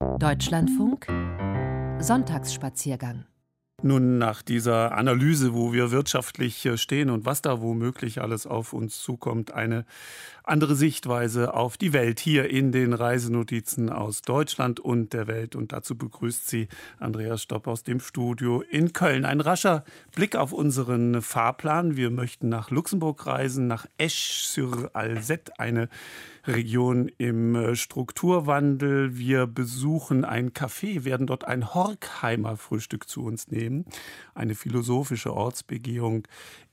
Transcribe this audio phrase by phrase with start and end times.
[0.00, 1.06] Deutschlandfunk
[2.00, 3.24] Sonntagsspaziergang
[3.82, 8.72] nun, nach dieser Analyse, wo wir wirtschaftlich äh, stehen und was da womöglich alles auf
[8.72, 9.84] uns zukommt, eine
[10.44, 15.54] andere Sichtweise auf die Welt hier in den Reisenotizen aus Deutschland und der Welt.
[15.54, 16.68] Und dazu begrüßt sie
[16.98, 19.26] Andreas Stopp aus dem Studio in Köln.
[19.26, 19.84] Ein rascher
[20.14, 21.96] Blick auf unseren Fahrplan.
[21.96, 25.90] Wir möchten nach Luxemburg reisen, nach Esch-sur-Alzette, eine
[26.46, 29.16] Region im äh, Strukturwandel.
[29.16, 33.84] Wir besuchen ein Café, werden dort ein Horkheimer Frühstück zu uns nehmen.
[34.34, 36.26] Eine philosophische Ortsbegehung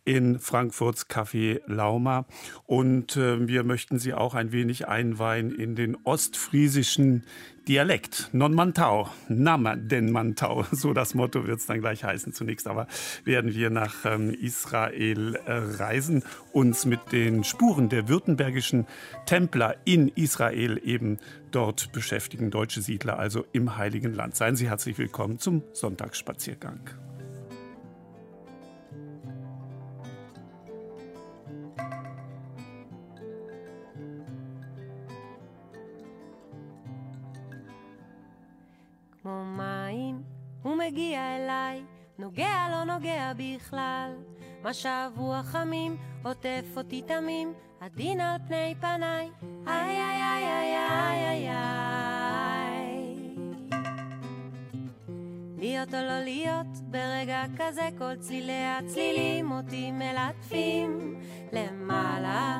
[0.05, 2.25] in Frankfurts Café Lauma.
[2.65, 7.25] Und äh, wir möchten Sie auch ein wenig einweihen in den ostfriesischen
[7.67, 8.29] Dialekt.
[8.33, 10.65] Non Mantau, Nama den Mantau.
[10.73, 12.33] So das Motto wird es dann gleich heißen.
[12.33, 12.87] Zunächst aber
[13.23, 18.85] werden wir nach ähm, Israel äh, reisen, uns mit den Spuren der württembergischen
[19.25, 21.19] Templer in Israel eben
[21.51, 22.51] dort beschäftigen.
[22.51, 24.35] Deutsche Siedler also im Heiligen Land.
[24.35, 27.12] Seien Sie herzlich willkommen zum Sonntagsspaziergang.
[40.63, 41.83] הוא מגיע אליי,
[42.19, 44.11] נוגע לא נוגע בכלל.
[44.63, 49.29] מה שבוע חמים, עוטף אותי תמים, הדין על פני פניי.
[49.67, 51.83] איי איי איי איי איי איי איי.
[55.57, 61.15] להיות או לא להיות, ברגע כזה כל צלילי הצלילים אותי מלטפים
[61.51, 62.59] למעלה.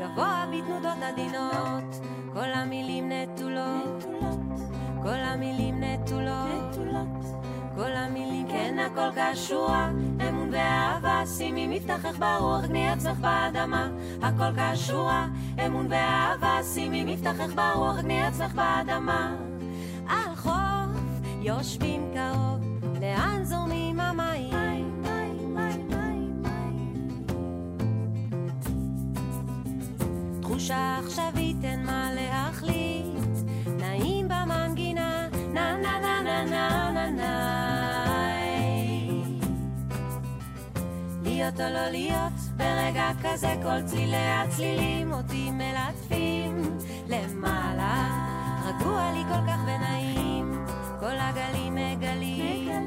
[0.00, 4.04] גבוה בתנודות עדינות, כל המילים נטולות,
[5.02, 7.41] כל המילים נטולות.
[7.82, 9.68] כל המילים כן הכל קשור,
[10.28, 13.90] אמון ואהבה, שימי מבטחך ברוח, תני עצמך באדמה.
[14.22, 15.10] הכל קשור,
[15.66, 19.36] אמון ואהבה, שימי מבטחך ברוח, תני עצמך באדמה.
[20.08, 21.00] על חוף
[21.40, 22.60] יושבים קרוב,
[23.00, 25.02] לאן זורמים המים?
[30.40, 32.81] תחושה עכשווית אין מה להחליט,
[41.42, 48.08] להיות או לא להיות, ברגע כזה כל צלילי הצלילים אותי מלטפים למעלה.
[48.66, 50.64] רגוע לי כל כך ונעים,
[51.00, 52.86] כל הגלים מגלים,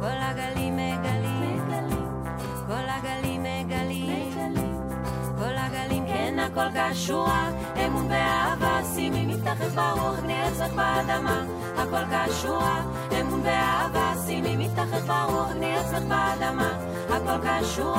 [0.00, 1.68] כל הגלים מגלים,
[2.66, 4.54] כל הגלים מגלים,
[5.38, 7.28] כל הגלים כן הכל קשור,
[7.86, 11.44] אמון ואהבה, שימי מבטחך ברוח, עצמך באדמה,
[11.76, 12.62] הכל קשור,
[13.20, 16.83] אמון ואהבה, שימי מבטחך ברוח, עצמך באדמה.
[17.10, 17.96] הכל קשור,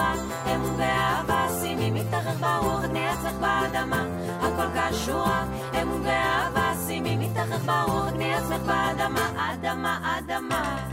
[0.56, 3.06] אמון ואהבה, שימי מתחת ברוח, תני
[3.42, 4.06] באדמה.
[4.42, 5.28] הכל קשור,
[5.82, 8.34] אמון ואהבה, שימי מתחת ברוח, תני
[8.66, 10.92] באדמה, אדמה, אדמה.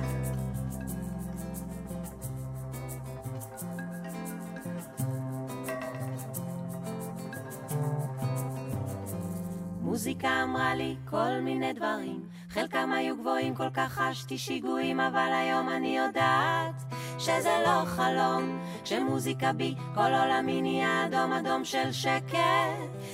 [9.80, 15.68] מוזיקה אמרה לי כל מיני דברים, חלקם היו גבוהים, כל כך חשתי שיגועים, אבל היום
[15.68, 16.74] אני יודעת
[17.22, 22.36] שזה לא חלום, שמוזיקה בי, כל עולמי נהיה אדום אדום של שקט,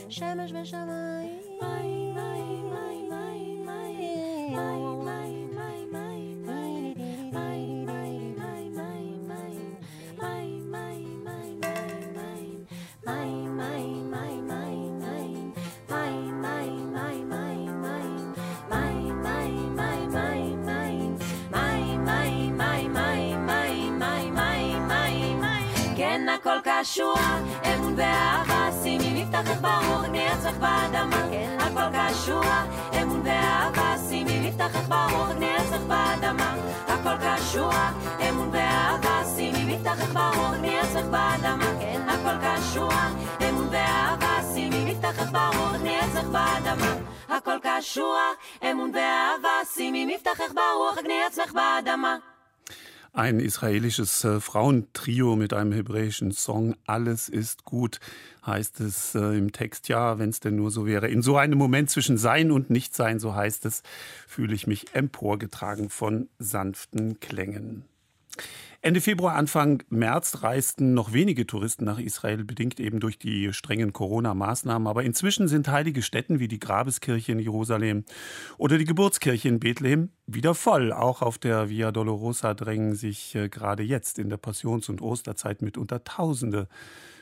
[0.09, 1.18] שמש ושמיים.
[26.81, 27.39] קשורה,
[27.75, 31.23] אמון ואהבה, שימי מפתחת באור, נרצח באדמה.
[31.59, 32.65] הכל קשורה,
[33.03, 36.55] אמון ואהבה, שימי מפתחת באור, נרצח באדמה.
[36.89, 37.93] הכל קשורה,
[38.29, 41.71] אמון ואהבה, שימי מפתחת באור, נרצח באדמה.
[42.09, 43.09] הכל קשורה,
[43.49, 46.95] אמון ואהבה, שימי מפתחת באור, נרצח באדמה.
[47.29, 48.31] הכל קשורה,
[48.71, 52.17] אמון ואהבה, שימי מפתחך ברוח, הגני עצמך באדמה.
[53.13, 56.77] Ein israelisches äh, Frauentrio mit einem hebräischen Song.
[56.87, 58.01] Alles ist gut,
[58.47, 59.89] heißt es äh, im Text.
[59.89, 61.09] Ja, wenn es denn nur so wäre.
[61.09, 63.83] In so einem Moment zwischen Sein und Nichtsein, so heißt es,
[64.27, 67.85] fühle ich mich emporgetragen von sanften Klängen.
[68.89, 73.93] Ende Februar, Anfang März reisten noch wenige Touristen nach Israel, bedingt eben durch die strengen
[73.93, 74.89] Corona-Maßnahmen.
[74.89, 78.07] Aber inzwischen sind heilige Städten wie die Grabeskirche in Jerusalem
[78.57, 80.95] oder die Geburtskirche in Bethlehem wieder voll.
[80.95, 85.61] Auch auf der Via Dolorosa drängen sich äh, gerade jetzt in der Passions- und Osterzeit
[85.61, 86.67] mitunter Tausende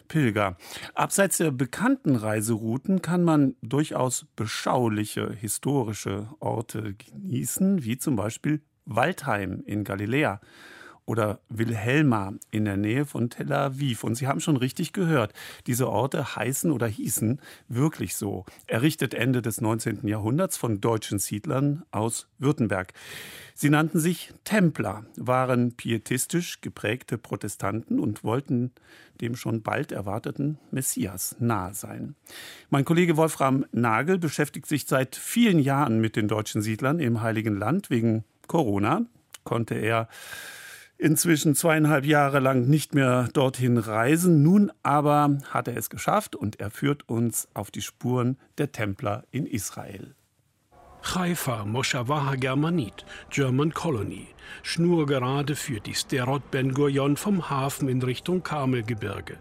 [0.06, 0.56] Pilger.
[0.94, 9.64] Abseits der bekannten Reiserouten kann man durchaus beschauliche historische Orte genießen, wie zum Beispiel Waldheim
[9.66, 10.40] in Galiläa
[11.06, 14.04] oder Wilhelma in der Nähe von Tel Aviv.
[14.04, 15.32] Und Sie haben schon richtig gehört,
[15.66, 18.44] diese Orte heißen oder hießen wirklich so.
[18.66, 20.06] Errichtet Ende des 19.
[20.06, 22.92] Jahrhunderts von deutschen Siedlern aus Württemberg.
[23.54, 28.72] Sie nannten sich Templer, waren pietistisch geprägte Protestanten und wollten
[29.20, 32.16] dem schon bald erwarteten Messias nahe sein.
[32.68, 37.56] Mein Kollege Wolfram Nagel beschäftigt sich seit vielen Jahren mit den deutschen Siedlern im Heiligen
[37.56, 37.88] Land.
[37.88, 39.06] Wegen Corona
[39.44, 40.08] konnte er
[40.98, 44.42] inzwischen zweieinhalb Jahre lang nicht mehr dorthin reisen.
[44.42, 49.24] Nun aber hat er es geschafft und er führt uns auf die Spuren der Templer
[49.30, 50.14] in Israel.
[51.14, 54.26] Haifa, Moshavaha Germanit, German Colony.
[54.62, 59.38] Schnurgerade führt die Sterot Ben Gurion vom Hafen in Richtung Kamelgebirge.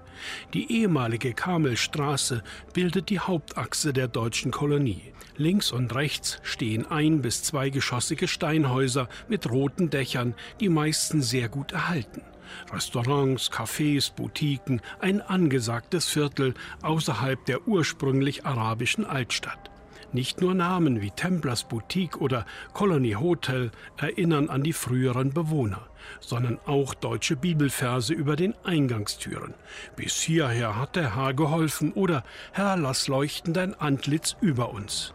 [0.53, 5.13] Die ehemalige Kamelstraße bildet die Hauptachse der deutschen Kolonie.
[5.37, 11.71] Links und rechts stehen ein- bis zweigeschossige Steinhäuser mit roten Dächern, die meisten sehr gut
[11.71, 12.21] erhalten.
[12.71, 16.53] Restaurants, Cafés, Boutiquen, ein angesagtes Viertel
[16.83, 19.71] außerhalb der ursprünglich arabischen Altstadt.
[20.15, 25.89] Nicht nur Namen wie Templers Boutique oder Colony Hotel erinnern an die früheren Bewohner,
[26.21, 29.55] sondern auch deutsche Bibelverse über den Eingangstüren.
[29.97, 32.23] Bis hierher hat der Herr geholfen oder
[32.53, 35.13] Herr, lass leuchten dein Antlitz über uns.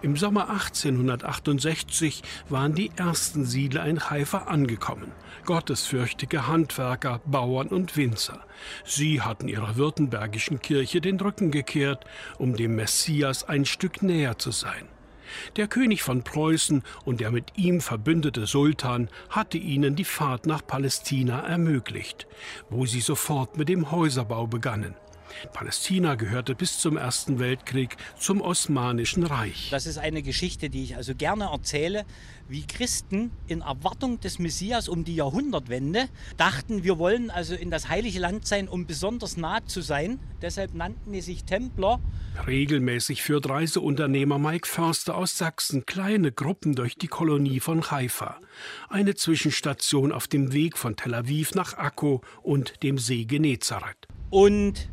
[0.00, 5.10] Im Sommer 1868 waren die ersten Siedler in Haifa angekommen.
[5.44, 8.44] Gottesfürchtige Handwerker, Bauern und Winzer.
[8.84, 12.04] Sie hatten ihrer württembergischen Kirche den Rücken gekehrt,
[12.38, 14.86] um dem Messias ein Stück näher zu sein.
[15.56, 20.64] Der König von Preußen und der mit ihm verbündete Sultan hatte ihnen die Fahrt nach
[20.64, 22.28] Palästina ermöglicht,
[22.70, 24.94] wo sie sofort mit dem Häuserbau begannen.
[25.52, 29.68] Palästina gehörte bis zum Ersten Weltkrieg zum Osmanischen Reich.
[29.70, 32.04] Das ist eine Geschichte, die ich also gerne erzähle,
[32.48, 37.88] wie Christen in Erwartung des Messias um die Jahrhundertwende dachten, wir wollen also in das
[37.88, 40.18] heilige Land sein, um besonders nah zu sein.
[40.40, 42.00] Deshalb nannten die sich Templer.
[42.46, 48.38] Regelmäßig führt Reiseunternehmer Mike Förster aus Sachsen kleine Gruppen durch die Kolonie von Haifa.
[48.88, 54.06] Eine Zwischenstation auf dem Weg von Tel Aviv nach Akko und dem See Genezareth.
[54.30, 54.88] Und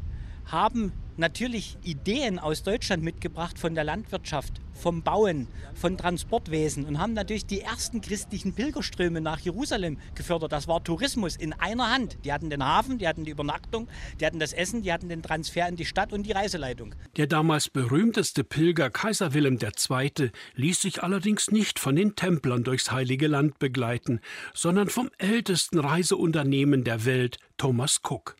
[0.45, 7.13] haben natürlich Ideen aus Deutschland mitgebracht von der Landwirtschaft, vom Bauen, von Transportwesen und haben
[7.13, 10.51] natürlich die ersten christlichen Pilgerströme nach Jerusalem gefördert.
[10.51, 12.17] Das war Tourismus in einer Hand.
[12.25, 13.87] Die hatten den Hafen, die hatten die Übernachtung,
[14.19, 16.95] die hatten das Essen, die hatten den Transfer in die Stadt und die Reiseleitung.
[17.15, 20.31] Der damals berühmteste Pilger Kaiser Wilhelm II.
[20.55, 24.19] ließ sich allerdings nicht von den Templern durchs Heilige Land begleiten,
[24.53, 28.35] sondern vom ältesten Reiseunternehmen der Welt, Thomas Cook.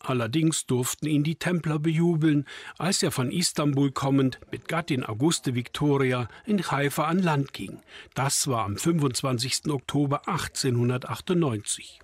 [0.00, 2.46] Allerdings durften ihn die Templer bejubeln,
[2.78, 7.80] als er von Istanbul kommend mit Gattin Auguste Victoria in Haifa an Land ging.
[8.14, 9.70] Das war am 25.
[9.70, 12.00] Oktober 1898.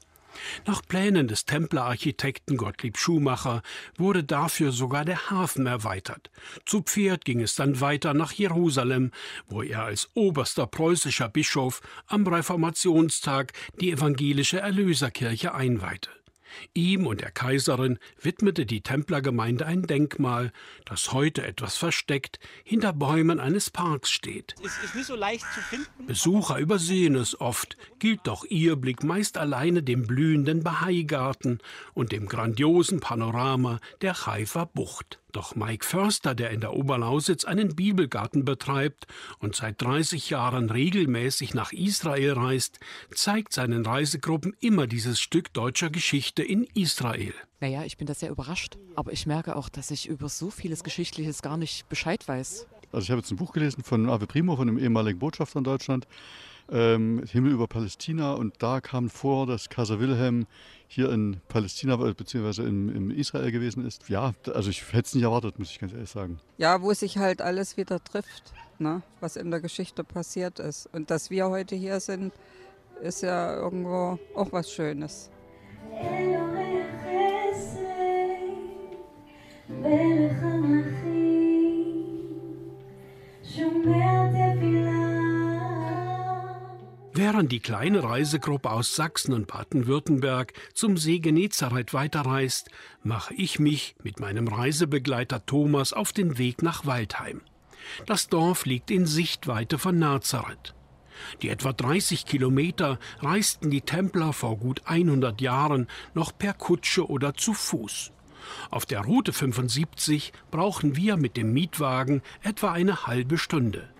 [0.66, 3.62] Nach Plänen des Templerarchitekten Gottlieb Schumacher
[3.96, 6.30] wurde dafür sogar der Hafen erweitert.
[6.64, 9.10] Zu Pferd ging es dann weiter nach Jerusalem,
[9.46, 16.10] wo er als oberster preußischer Bischof am Reformationstag die evangelische Erlöserkirche einweihte.
[16.74, 20.52] Ihm und der Kaiserin widmete die Templergemeinde ein Denkmal,
[20.84, 24.54] das heute etwas versteckt hinter Bäumen eines Parks steht.
[24.64, 26.06] Es ist nicht so leicht zu finden.
[26.06, 31.58] Besucher übersehen es oft, gilt doch ihr Blick meist alleine dem blühenden Bahai-Garten
[31.94, 35.20] und dem grandiosen Panorama der Haifa Bucht.
[35.34, 39.08] Doch Mike Förster, der in der Oberlausitz einen Bibelgarten betreibt
[39.40, 42.78] und seit 30 Jahren regelmäßig nach Israel reist,
[43.12, 47.34] zeigt seinen Reisegruppen immer dieses Stück deutscher Geschichte in Israel.
[47.58, 50.84] Naja, ich bin da sehr überrascht, aber ich merke auch, dass ich über so vieles
[50.84, 52.68] Geschichtliches gar nicht Bescheid weiß.
[52.92, 55.64] Also ich habe jetzt ein Buch gelesen von Ave Primo, von dem ehemaligen Botschafter in
[55.64, 56.06] Deutschland,
[56.70, 60.46] ähm, Himmel über Palästina und da kam vor, dass Kaiser Wilhelm
[60.88, 62.62] hier in Palästina bzw.
[62.62, 64.08] In, in Israel gewesen ist.
[64.08, 66.38] Ja, also ich hätte es nicht erwartet, muss ich ganz ehrlich sagen.
[66.58, 69.02] Ja, wo sich halt alles wieder trifft, ne?
[69.20, 70.88] was in der Geschichte passiert ist.
[70.92, 72.32] Und dass wir heute hier sind,
[73.02, 75.30] ist ja irgendwo auch was Schönes.
[87.16, 92.70] Während die kleine Reisegruppe aus Sachsen und Baden-Württemberg zum See Genezareth weiterreist,
[93.04, 97.40] mache ich mich mit meinem Reisebegleiter Thomas auf den Weg nach Waldheim.
[98.06, 100.74] Das Dorf liegt in Sichtweite von Nazareth.
[101.40, 107.34] Die etwa 30 Kilometer reisten die Templer vor gut 100 Jahren noch per Kutsche oder
[107.34, 108.10] zu Fuß.
[108.72, 113.93] Auf der Route 75 brauchen wir mit dem Mietwagen etwa eine halbe Stunde.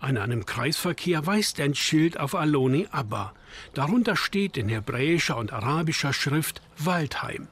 [0.00, 3.34] An einem Kreisverkehr weist ein Schild auf Aloni Abba.
[3.74, 7.48] Darunter steht in hebräischer und arabischer Schrift Waldheim.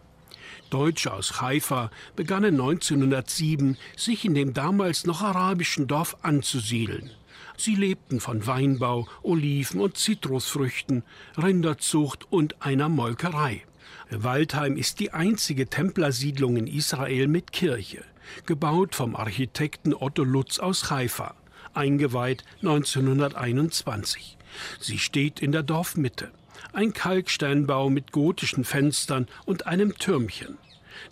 [0.70, 7.10] Deutsche aus Haifa begannen 1907, sich in dem damals noch arabischen Dorf anzusiedeln.
[7.56, 11.02] Sie lebten von Weinbau, Oliven und Zitrusfrüchten,
[11.36, 13.64] Rinderzucht und einer Molkerei.
[14.10, 18.04] Waldheim ist die einzige Templersiedlung in Israel mit Kirche,
[18.46, 21.34] gebaut vom Architekten Otto Lutz aus Haifa,
[21.74, 24.36] eingeweiht 1921.
[24.80, 26.30] Sie steht in der Dorfmitte.
[26.72, 30.58] Ein Kalksteinbau mit gotischen Fenstern und einem Türmchen.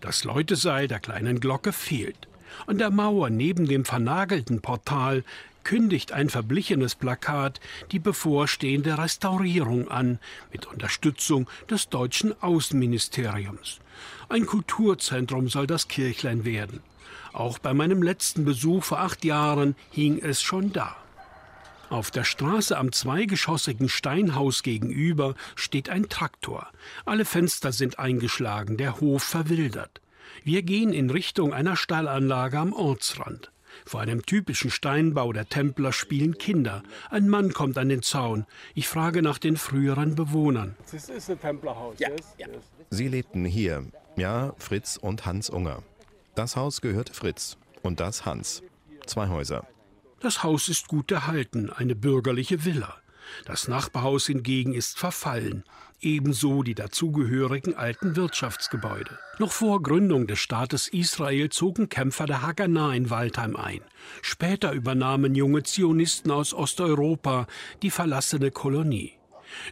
[0.00, 2.28] Das Läuteseil der kleinen Glocke fehlt.
[2.66, 5.24] An der Mauer neben dem vernagelten Portal
[5.64, 7.60] kündigt ein verblichenes Plakat
[7.92, 10.18] die bevorstehende Restaurierung an,
[10.50, 13.80] mit Unterstützung des deutschen Außenministeriums.
[14.28, 16.80] Ein Kulturzentrum soll das Kirchlein werden.
[17.32, 20.96] Auch bei meinem letzten Besuch vor acht Jahren hing es schon da.
[21.90, 26.68] Auf der Straße am zweigeschossigen Steinhaus gegenüber steht ein Traktor.
[27.06, 30.02] Alle Fenster sind eingeschlagen, der Hof verwildert.
[30.44, 33.50] Wir gehen in Richtung einer Stallanlage am Ortsrand.
[33.86, 36.82] Vor einem typischen Steinbau der Templer spielen Kinder.
[37.10, 38.46] Ein Mann kommt an den Zaun.
[38.74, 40.76] Ich frage nach den früheren Bewohnern.
[40.90, 41.98] Das ist ein Templerhaus.
[41.98, 42.46] Ja, ja.
[42.90, 43.84] Sie lebten hier.
[44.16, 45.82] Ja, Fritz und Hans Unger.
[46.38, 48.62] Das Haus gehört Fritz und das Hans.
[49.06, 49.66] Zwei Häuser.
[50.20, 52.94] Das Haus ist gut erhalten, eine bürgerliche Villa.
[53.44, 55.64] Das Nachbarhaus hingegen ist verfallen
[56.00, 59.18] ebenso die dazugehörigen alten Wirtschaftsgebäude.
[59.40, 63.80] Noch vor Gründung des Staates Israel zogen Kämpfer der Haganah in Waldheim ein.
[64.22, 67.48] Später übernahmen junge Zionisten aus Osteuropa
[67.82, 69.14] die verlassene Kolonie.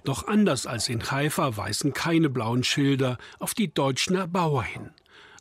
[0.03, 4.91] Doch anders als in Haifa weisen keine blauen Schilder auf die deutschen Erbauer hin.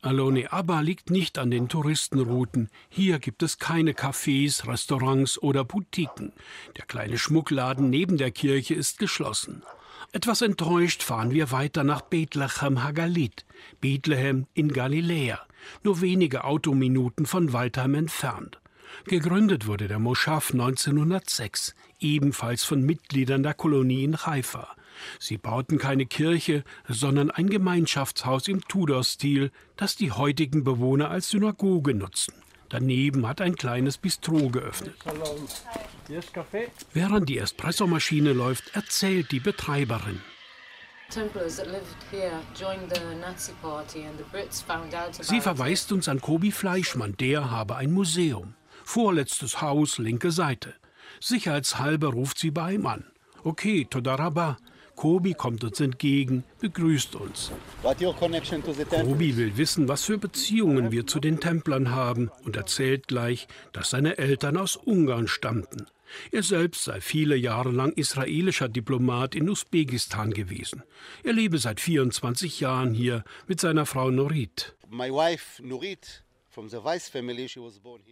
[0.05, 2.69] Alone Abba liegt nicht an den Touristenrouten.
[2.89, 6.31] Hier gibt es keine Cafés, Restaurants oder Boutiquen.
[6.77, 9.63] Der kleine Schmuckladen neben der Kirche ist geschlossen.
[10.11, 13.45] Etwas enttäuscht fahren wir weiter nach Bethlehem Hagalit,
[13.81, 15.39] Bethlehem in Galiläa,
[15.83, 18.61] nur wenige Autominuten von Waldheim entfernt.
[19.05, 24.75] Gegründet wurde der Moschaf 1906, ebenfalls von Mitgliedern der Kolonie in Haifa.
[25.19, 31.93] Sie bauten keine Kirche, sondern ein Gemeinschaftshaus im Tudor-Stil, das die heutigen Bewohner als Synagoge
[31.93, 32.33] nutzen.
[32.69, 34.95] Daneben hat ein kleines Bistro geöffnet.
[36.93, 40.21] Während die Espressomaschine läuft, erzählt die Betreiberin.
[45.21, 48.55] Sie verweist uns an Kobi Fleischmann, der habe ein Museum.
[48.83, 50.73] Vorletztes Haus, linke Seite.
[51.19, 53.05] Sicherheitshalber ruft sie bei ihm an.
[53.43, 54.57] Okay, Todaraba.
[54.95, 57.51] Kobi kommt uns entgegen, begrüßt uns.
[57.83, 63.89] Kobi will wissen, was für Beziehungen wir zu den Templern haben und erzählt gleich, dass
[63.89, 65.87] seine Eltern aus Ungarn stammten.
[66.31, 70.83] Er selbst sei viele Jahre lang israelischer Diplomat in Usbekistan gewesen.
[71.23, 74.75] Er lebe seit 24 Jahren hier mit seiner Frau Norit.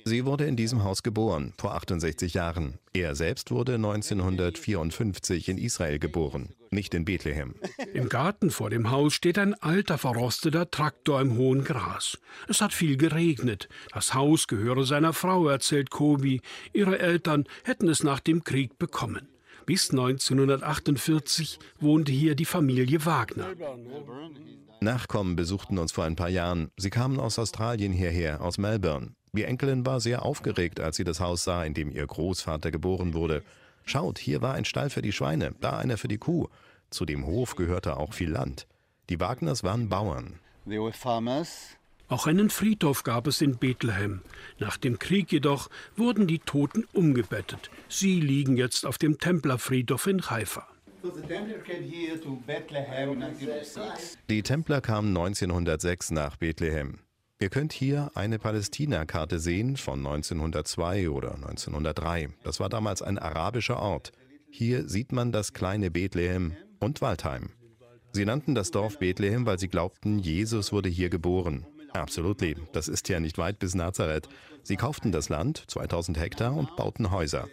[0.05, 2.79] Sie wurde in diesem Haus geboren, vor 68 Jahren.
[2.93, 7.55] Er selbst wurde 1954 in Israel geboren, nicht in Bethlehem.
[7.93, 12.17] Im Garten vor dem Haus steht ein alter verrosteter Traktor im hohen Gras.
[12.47, 13.69] Es hat viel geregnet.
[13.93, 16.41] Das Haus gehöre seiner Frau, erzählt Kobi.
[16.73, 19.32] Ihre Eltern hätten es nach dem Krieg bekommen.
[19.65, 23.47] Bis 1948 wohnte hier die Familie Wagner.
[24.81, 26.69] Nachkommen besuchten uns vor ein paar Jahren.
[26.75, 29.13] Sie kamen aus Australien hierher, aus Melbourne.
[29.31, 33.13] Die Enkelin war sehr aufgeregt, als sie das Haus sah, in dem ihr Großvater geboren
[33.13, 33.41] wurde.
[33.85, 36.49] Schaut, hier war ein Stall für die Schweine, da einer für die Kuh.
[36.89, 38.67] Zu dem Hof gehörte auch viel Land.
[39.09, 40.39] Die Wagners waren Bauern.
[40.65, 41.77] They were farmers.
[42.13, 44.21] Auch einen Friedhof gab es in Bethlehem.
[44.59, 47.71] Nach dem Krieg jedoch wurden die Toten umgebettet.
[47.89, 50.67] Sie liegen jetzt auf dem Templerfriedhof in Haifa.
[54.29, 56.99] Die Templer kamen 1906 nach Bethlehem.
[57.39, 62.29] Ihr könnt hier eine Palästina-Karte sehen von 1902 oder 1903.
[62.43, 64.11] Das war damals ein arabischer Ort.
[64.51, 67.49] Hier sieht man das kleine Bethlehem und Waldheim.
[68.11, 71.65] Sie nannten das Dorf Bethlehem, weil sie glaubten, Jesus wurde hier geboren.
[71.93, 72.55] Absolutely.
[72.71, 74.27] Das ist ja nicht weit bis Nazareth.
[74.63, 77.47] Sie kauften das Land, 2000 Hektar, und bauten Häuser.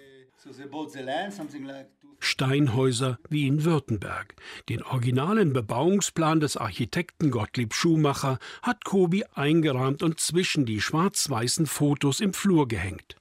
[2.21, 4.35] Steinhäuser wie in Württemberg.
[4.69, 12.21] Den originalen Bebauungsplan des Architekten Gottlieb Schumacher hat Kobi eingerahmt und zwischen die schwarz-weißen Fotos
[12.21, 13.17] im Flur gehängt.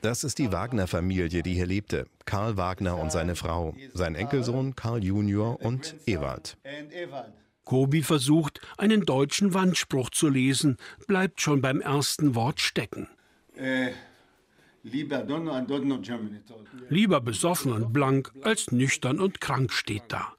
[0.00, 2.06] Das ist die Wagner-Familie, die hier lebte.
[2.24, 6.56] Karl Wagner und seine Frau, sein Enkelsohn Karl Junior und Ewald.
[7.64, 10.76] Kobi versucht, einen deutschen Wandspruch zu lesen,
[11.06, 13.08] bleibt schon beim ersten Wort stecken.
[13.56, 13.90] Äh,
[16.88, 20.34] lieber besoffen und blank als nüchtern und krank steht da.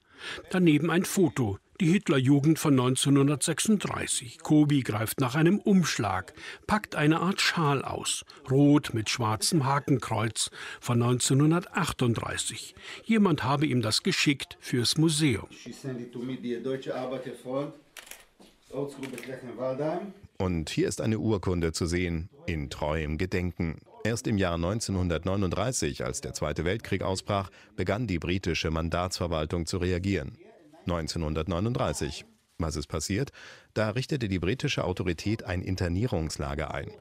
[0.49, 4.39] Daneben ein Foto, die Hitlerjugend von 1936.
[4.39, 6.33] Kobi greift nach einem Umschlag,
[6.67, 12.75] packt eine Art Schal aus, rot mit schwarzem Hakenkreuz von 1938.
[13.05, 15.47] Jemand habe ihm das geschickt fürs Museum.
[20.37, 23.79] Und hier ist eine Urkunde zu sehen, in treuem Gedenken.
[24.03, 30.37] Erst im Jahr 1939, als der Zweite Weltkrieg ausbrach, begann die britische Mandatsverwaltung zu reagieren.
[30.83, 32.25] 1939.
[32.57, 33.31] Was ist passiert?
[33.73, 36.91] Da richtete die britische Autorität ein Internierungslager ein.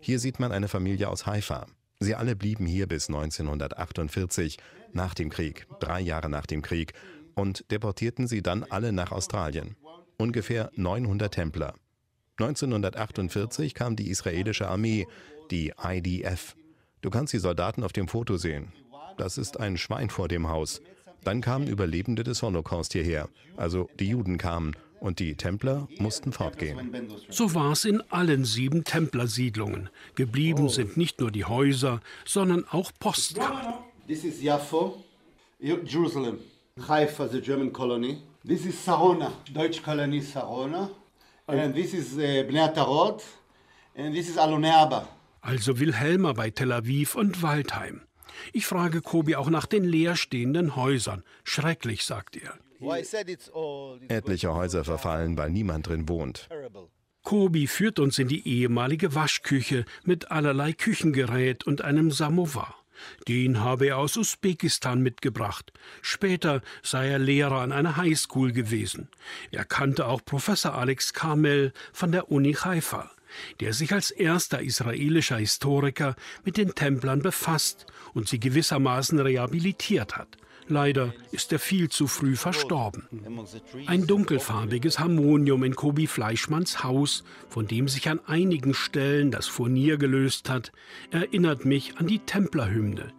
[0.00, 1.66] Hier sieht man eine Familie aus Haifa.
[2.00, 4.58] Sie alle blieben hier bis 1948,
[4.92, 6.92] nach dem Krieg, drei Jahre nach dem Krieg,
[7.34, 9.76] und deportierten sie dann alle nach Australien.
[10.18, 11.74] Ungefähr 900 Templer.
[12.38, 15.06] 1948 kam die israelische Armee,
[15.50, 16.56] die IDF.
[17.00, 18.72] Du kannst die Soldaten auf dem Foto sehen.
[19.16, 20.80] Das ist ein Schwein vor dem Haus.
[21.24, 23.28] Dann kamen Überlebende des Holocaust hierher.
[23.56, 26.78] Also die Juden kamen und die Templer mussten fortgehen.
[27.28, 29.90] So war es in allen sieben Templersiedlungen.
[30.14, 33.74] Geblieben sind nicht nur die Häuser, sondern auch Postkarten.
[34.06, 35.02] This is Jaffo,
[35.58, 36.38] Jerusalem.
[36.88, 38.18] Haifa, the German colony.
[38.44, 40.90] This is Sarona, Deutsche Kolonie Sarona.
[41.46, 43.22] And this is uh, Bnei Tarot.
[43.96, 45.06] And this is Alonea
[45.40, 48.00] Also Wilhelma bei Tel Aviv und Waldheim.
[48.52, 51.22] Ich frage Kobi auch nach den leerstehenden Häusern.
[51.44, 52.54] Schrecklich, sagt er.
[54.08, 56.48] Etliche Häuser verfallen, weil niemand drin wohnt.
[57.22, 62.74] Kobi führt uns in die ehemalige Waschküche mit allerlei Küchengerät und einem Samovar.
[63.26, 65.72] Den habe er aus Usbekistan mitgebracht.
[66.02, 69.08] Später sei er Lehrer an einer Highschool gewesen.
[69.50, 73.10] Er kannte auch Professor Alex Kamel von der Uni Haifa
[73.60, 80.38] der sich als erster israelischer Historiker mit den Templern befasst und sie gewissermaßen rehabilitiert hat.
[80.66, 83.06] Leider ist er viel zu früh verstorben.
[83.86, 89.98] Ein dunkelfarbiges Harmonium in Kobi Fleischmanns Haus, von dem sich an einigen Stellen das Furnier
[89.98, 90.72] gelöst hat,
[91.10, 93.12] erinnert mich an die Templerhymne.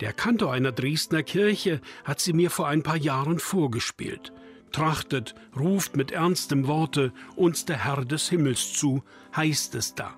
[0.00, 4.32] Der Kantor einer Dresdner Kirche hat sie mir vor ein paar Jahren vorgespielt.
[4.72, 9.04] Trachtet, ruft mit ernstem Worte uns der Herr des Himmels zu,
[9.36, 10.16] heißt es da.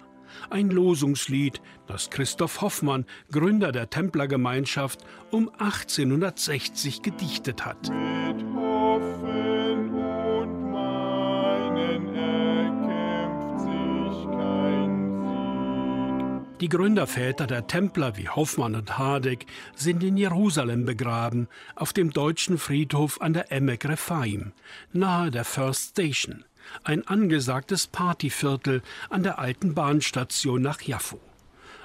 [0.50, 7.90] Ein Losungslied, das Christoph Hoffmann, Gründer der Templergemeinschaft, um 1860 gedichtet hat.
[7.90, 15.20] Mit Hoffen und Meinen erkämpft sich kein
[16.40, 16.60] Sieg.
[16.60, 22.58] Die Gründerväter der Templer wie Hoffmann und Hardegg sind in Jerusalem begraben, auf dem deutschen
[22.58, 24.52] Friedhof an der Emek Rephaim,
[24.92, 26.44] nahe der First Station
[26.84, 31.20] ein angesagtes Partyviertel an der alten Bahnstation nach Jaffo.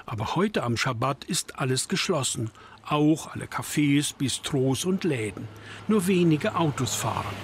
[0.04, 2.50] Aber heute am Schabbat ist alles geschlossen,
[2.84, 5.48] auch alle Cafés, Bistros und Läden.
[5.88, 7.34] Nur wenige Autos fahren.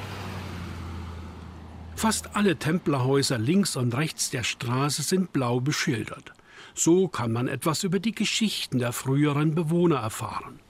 [1.96, 6.32] Fast alle Templerhäuser links und rechts der Straße sind blau beschildert.
[6.74, 10.60] So kann man etwas über die Geschichten der früheren Bewohner erfahren.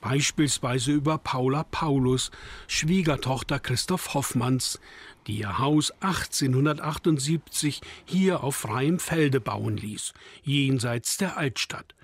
[0.00, 2.30] Beispielsweise über Paula Paulus,
[2.66, 4.80] Schwiegertochter Christoph Hoffmanns,
[5.26, 11.94] die ihr Haus 1878 hier auf freiem Felde bauen ließ, jenseits der Altstadt.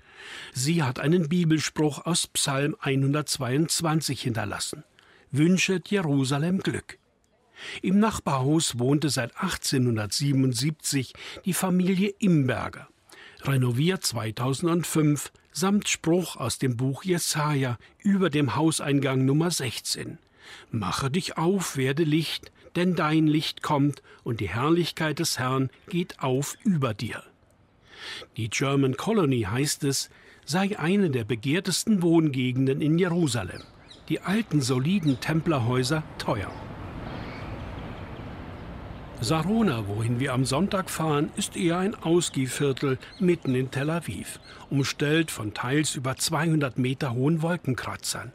[0.53, 4.83] Sie hat einen Bibelspruch aus Psalm 122 hinterlassen.
[5.31, 6.97] Wünschet Jerusalem Glück.
[7.81, 11.13] Im Nachbarhaus wohnte seit 1877
[11.45, 12.87] die Familie Imberger,
[13.43, 20.17] renoviert 2005 samt Spruch aus dem Buch Jesaja über dem Hauseingang Nummer 16.
[20.71, 26.19] Mache dich auf, werde Licht, denn dein Licht kommt und die Herrlichkeit des Herrn geht
[26.19, 27.23] auf über dir.
[28.37, 30.09] Die German Colony heißt es,
[30.45, 33.61] sei eine der begehrtesten Wohngegenden in Jerusalem.
[34.09, 36.51] Die alten soliden Templerhäuser teuer.
[39.23, 44.39] Sarona, wohin wir am Sonntag fahren, ist eher ein Ausgehviertel mitten in Tel Aviv,
[44.71, 48.31] umstellt von teils über 200 Meter hohen Wolkenkratzern.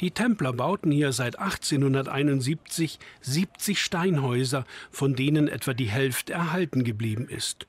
[0.00, 7.28] Die Templer bauten hier seit 1871 70 Steinhäuser, von denen etwa die Hälfte erhalten geblieben
[7.28, 7.66] ist.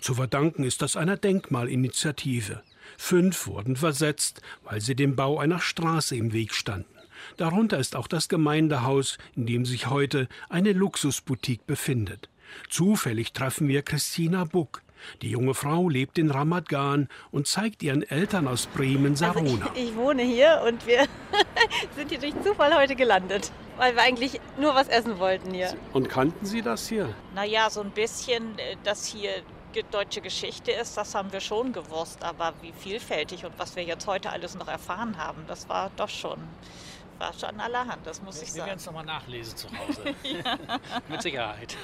[0.00, 2.62] Zu verdanken ist das einer Denkmalinitiative.
[2.96, 6.86] Fünf wurden versetzt, weil sie dem Bau einer Straße im Weg standen.
[7.36, 12.28] Darunter ist auch das Gemeindehaus, in dem sich heute eine Luxusboutique befindet.
[12.70, 14.82] Zufällig treffen wir Christina Buck.
[15.22, 19.66] Die junge Frau lebt in Ramat Gan und zeigt ihren Eltern aus Bremen Sarona.
[19.66, 21.06] Also ich, ich wohne hier und wir
[21.96, 23.50] sind hier durch Zufall heute gelandet.
[23.78, 25.72] weil wir eigentlich nur was essen wollten hier.
[25.92, 27.14] Und kannten Sie das hier?
[27.34, 29.30] Naja, so ein bisschen, äh, dass hier
[29.92, 32.22] deutsche Geschichte ist, das haben wir schon gewusst.
[32.24, 36.08] Aber wie vielfältig und was wir jetzt heute alles noch erfahren haben, das war doch
[36.08, 36.38] schon
[37.18, 38.58] war schon allerhand, das muss ich sagen.
[38.58, 40.02] Wir werden es nochmal nachlesen zu Hause.
[40.22, 40.56] ja.
[41.08, 41.76] Mit Sicherheit.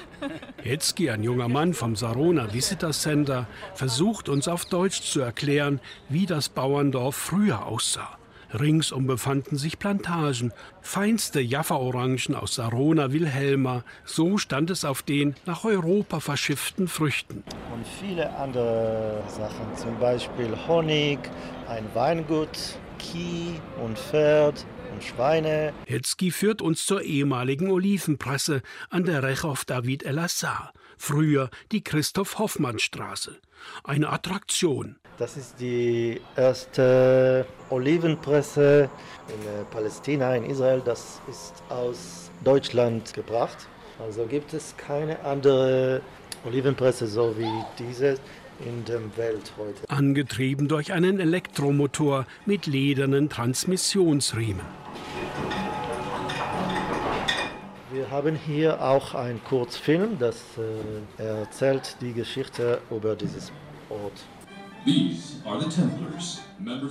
[0.61, 6.25] Hetzki, ein junger Mann vom Sarona Visitor Center, versucht uns auf Deutsch zu erklären, wie
[6.25, 8.17] das Bauerndorf früher aussah.
[8.53, 13.83] Ringsum befanden sich Plantagen, feinste Jaffa-Orangen aus Sarona Wilhelma.
[14.05, 17.43] So stand es auf den nach Europa verschifften Früchten.
[17.73, 21.19] Und viele andere Sachen, zum Beispiel Honig,
[21.67, 25.73] ein Weingut, Kieh und Pferd und Schweine.
[25.85, 32.39] Hetzki führt uns zur ehemaligen Olivenpresse an der Rechov David El Assar, früher die Christoph
[32.39, 33.35] Hoffmann Straße.
[33.83, 34.95] Eine Attraktion.
[35.17, 38.89] Das ist die erste Olivenpresse
[39.27, 40.81] in äh, Palästina, in Israel.
[40.83, 43.67] Das ist aus Deutschland gebracht.
[43.99, 46.01] Also gibt es keine andere
[46.45, 48.17] Olivenpresse so wie diese
[48.63, 49.89] in der Welt heute.
[49.89, 54.65] Angetrieben durch einen Elektromotor mit ledernen Transmissionsriemen.
[57.91, 60.37] Wir haben hier auch einen Kurzfilm, das
[61.17, 63.51] äh, erzählt die Geschichte über dieses
[63.89, 64.25] Ort.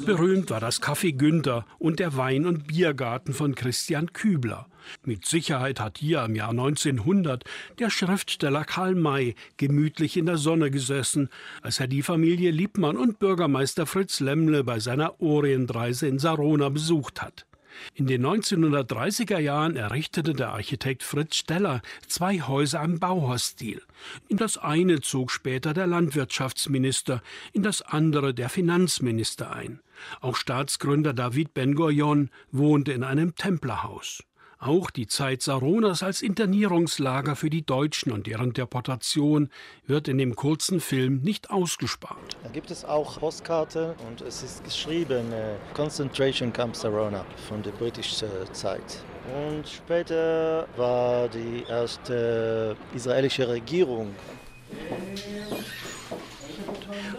[0.07, 4.67] Berühmt war das Café Günther und der Wein- und Biergarten von Christian Kübler.
[5.05, 7.45] Mit Sicherheit hat hier im Jahr 1900
[7.79, 11.29] der Schriftsteller Karl May gemütlich in der Sonne gesessen,
[11.63, 17.23] als er die Familie Liebmann und Bürgermeister Fritz Lemmle bei seiner Orientreise in Sarona besucht
[17.23, 17.47] hat.
[17.95, 23.83] In den 1930er Jahren errichtete der Architekt Fritz Steller zwei Häuser am Bauhausstil.
[24.29, 29.81] In das eine zog später der Landwirtschaftsminister, in das andere der Finanzminister ein.
[30.21, 34.23] Auch Staatsgründer David Ben-Gurion wohnte in einem Templerhaus.
[34.65, 39.51] Auch die Zeit Saronas als Internierungslager für die Deutschen und deren Deportation
[39.87, 42.39] wird in dem kurzen Film nicht ausgespart.
[42.43, 47.73] Da gibt es auch Postkarte und es ist geschrieben äh, Concentration Camp Sarona von der
[47.73, 49.05] britischen Zeit.
[49.37, 54.15] Und später war die erste israelische Regierung.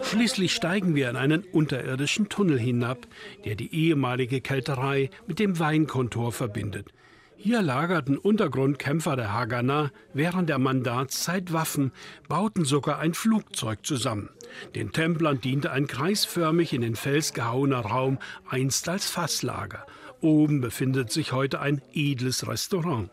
[0.02, 3.06] Schließlich steigen wir in einen unterirdischen Tunnel hinab,
[3.44, 6.92] der die ehemalige Kälterei mit dem Weinkontor verbindet.
[7.38, 11.92] Hier lagerten Untergrundkämpfer der Haganah während der Mandatszeit Waffen,
[12.28, 14.30] bauten sogar ein Flugzeug zusammen.
[14.74, 18.18] Den Templern diente ein kreisförmig in den Fels gehauener Raum,
[18.48, 19.86] einst als Fasslager.
[20.22, 23.10] Oben befindet sich heute ein edles Restaurant.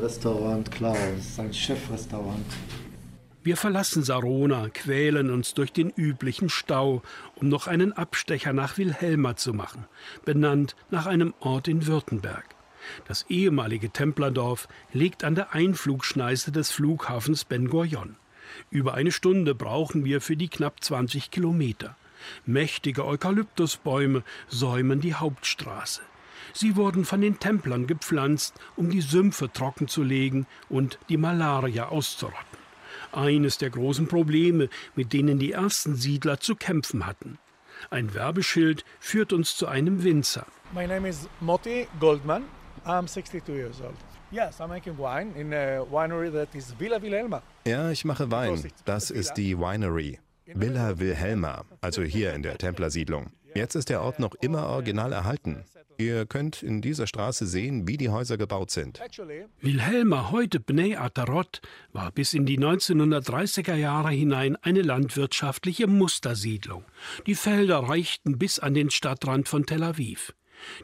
[0.00, 2.46] Restaurant Klaus, sein Chefrestaurant.
[3.42, 7.02] Wir verlassen Sarona, quälen uns durch den üblichen Stau,
[7.34, 9.86] um noch einen Abstecher nach Wilhelma zu machen,
[10.24, 12.59] benannt nach einem Ort in Württemberg.
[13.06, 18.16] Das ehemalige Templerdorf liegt an der Einflugschneise des Flughafens Ben Gurion.
[18.70, 21.96] Über eine Stunde brauchen wir für die knapp 20 Kilometer.
[22.44, 26.02] Mächtige Eukalyptusbäume säumen die Hauptstraße.
[26.52, 32.58] Sie wurden von den Templern gepflanzt, um die Sümpfe trockenzulegen und die Malaria auszurotten.
[33.12, 37.38] Eines der großen Probleme, mit denen die ersten Siedler zu kämpfen hatten.
[37.88, 40.46] Ein Werbeschild führt uns zu einem Winzer.
[40.74, 42.44] My name is Moti Goldman.
[42.86, 43.94] I'm 62 years old.
[44.32, 47.42] Yes, I'm making wine in a winery that is Villa Wilhelma.
[47.66, 48.62] Ja, ich mache Wein.
[48.84, 50.18] Das ist die Winery.
[50.46, 53.30] Villa Wilhelma, also hier in der Templersiedlung.
[53.54, 55.64] Jetzt ist der Ort noch immer original erhalten.
[55.98, 59.00] Ihr könnt in dieser Straße sehen, wie die Häuser gebaut sind.
[59.60, 61.60] Wilhelma, heute Bnei Atarot,
[61.92, 66.84] war bis in die 1930er Jahre hinein eine landwirtschaftliche Mustersiedlung.
[67.26, 70.32] Die Felder reichten bis an den Stadtrand von Tel Aviv.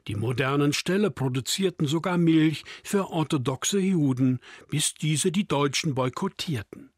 [0.09, 6.91] Die modernen Ställe produzierten sogar Milch für orthodoxe Juden, bis diese die Deutschen boykottierten.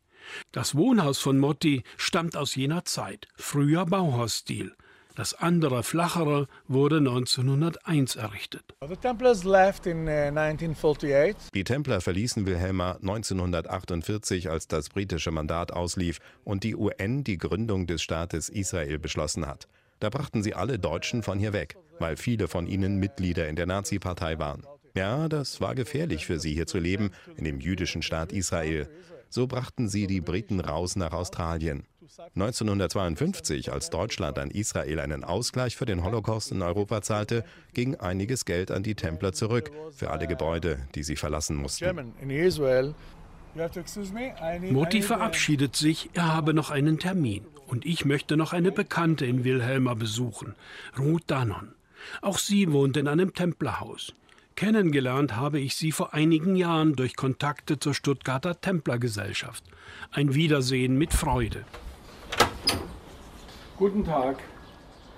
[0.52, 4.74] Das Wohnhaus von Motti stammt aus jener Zeit, früher Bauhausstil.
[5.18, 8.62] Das andere, flachere, wurde 1901 errichtet.
[8.80, 8.94] Uh,
[11.54, 17.88] die Templer verließen Wilhelma 1948, als das britische Mandat auslief und die UN die Gründung
[17.88, 19.66] des Staates Israel beschlossen hat.
[19.98, 23.66] Da brachten sie alle Deutschen von hier weg, weil viele von ihnen Mitglieder in der
[23.66, 24.62] Nazi-Partei waren.
[24.94, 28.88] Ja, das war gefährlich für sie hier zu leben, in dem jüdischen Staat Israel.
[29.28, 31.84] So brachten sie die Briten raus nach Australien.
[32.34, 38.44] 1952, als Deutschland an Israel einen Ausgleich für den Holocaust in Europa zahlte, ging einiges
[38.44, 42.12] Geld an die Templer zurück für alle Gebäude, die sie verlassen mussten.
[44.70, 47.44] Mutti verabschiedet sich, er habe noch einen Termin.
[47.66, 50.54] Und ich möchte noch eine Bekannte in Wilhelma besuchen,
[50.98, 51.74] Ruth Dannon.
[52.22, 54.14] Auch sie wohnt in einem Templerhaus.
[54.56, 59.62] Kennengelernt habe ich sie vor einigen Jahren durch Kontakte zur Stuttgarter Templergesellschaft.
[60.10, 61.64] Ein Wiedersehen mit Freude.
[63.76, 64.42] Guten Tag.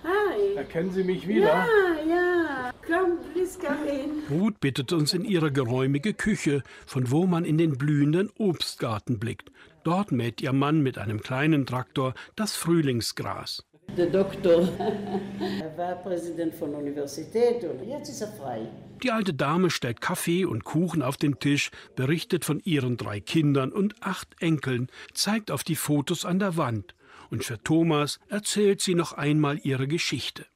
[0.04, 0.56] Hi.
[0.56, 1.46] Erkennen Sie mich wieder?
[1.46, 1.66] Ja,
[2.06, 2.70] ja.
[2.86, 4.22] Come, please come in.
[4.30, 9.50] Ruth bittet uns in ihre geräumige Küche, von wo man in den blühenden Obstgarten blickt.
[9.84, 13.64] Dort mäht ihr Mann mit einem kleinen Traktor das Frühlingsgras.
[13.96, 14.68] Der Doktor
[15.60, 18.68] er war Präsident von der Universität und jetzt ist er frei.
[19.02, 23.72] Die alte Dame stellt Kaffee und Kuchen auf den Tisch, berichtet von ihren drei Kindern
[23.72, 26.94] und acht Enkeln, zeigt auf die Fotos an der Wand.
[27.30, 30.46] Und für Thomas erzählt sie noch einmal ihre Geschichte.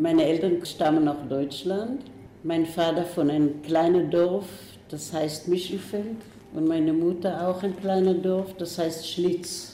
[0.00, 2.02] Meine Eltern stammen aus Deutschland.
[2.42, 4.46] Mein Vater von einem kleinen Dorf,
[4.88, 6.16] das heißt Michelfeld.
[6.52, 9.73] Und meine Mutter auch ein kleines Dorf, das heißt Schlitz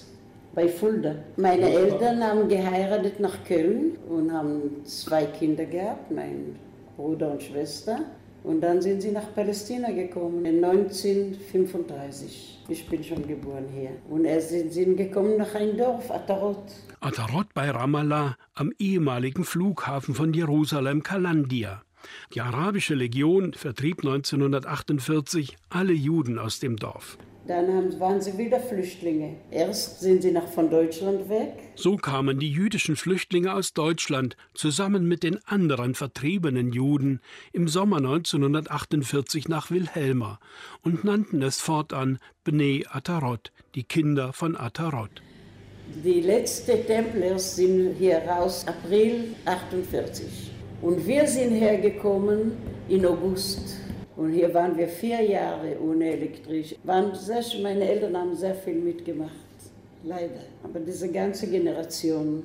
[0.55, 1.15] bei Fulda.
[1.37, 6.57] Meine Eltern haben geheiratet nach Köln und haben zwei Kinder gehabt, mein
[6.97, 8.01] Bruder und Schwester.
[8.43, 12.65] Und dann sind sie nach Palästina gekommen, in 1935.
[12.69, 13.91] Ich bin schon geboren hier.
[14.09, 16.65] Und er sind sie gekommen nach einem Dorf, Atarot.
[17.01, 21.83] Atarot bei Ramallah, am ehemaligen Flughafen von Jerusalem, Kalandia.
[22.35, 27.19] Die arabische Legion vertrieb 1948 alle Juden aus dem Dorf.
[27.51, 29.35] Dann haben, waren sie wieder Flüchtlinge.
[29.51, 31.55] Erst sind sie nach von Deutschland weg.
[31.75, 37.21] So kamen die jüdischen Flüchtlinge aus Deutschland zusammen mit den anderen vertriebenen Juden
[37.53, 40.39] im Sommer 1948 nach Wilhelma
[40.83, 45.21] und nannten es fortan Bnei Atarot, die Kinder von Atarot.
[46.05, 52.53] Die letzten Templers sind hier raus April 48 und wir sind hergekommen
[52.89, 53.80] in August
[54.21, 56.75] und hier waren wir vier Jahre ohne Elektrisch.
[56.85, 59.31] Waren sehr, meine Eltern haben sehr viel mitgemacht,
[60.05, 60.43] leider.
[60.63, 62.43] Aber diese ganze Generation,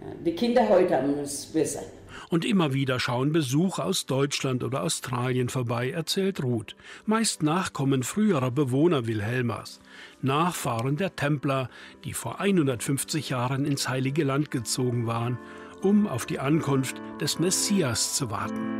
[0.00, 1.84] ja, die Kinder heute haben es besser.
[2.28, 6.74] Und immer wieder schauen Besucher aus Deutschland oder Australien vorbei, erzählt Ruth.
[7.06, 9.78] Meist Nachkommen früherer Bewohner Wilhelmas.
[10.22, 11.70] Nachfahren der Templer,
[12.02, 15.38] die vor 150 Jahren ins Heilige Land gezogen waren,
[15.82, 18.79] um auf die Ankunft des Messias zu warten.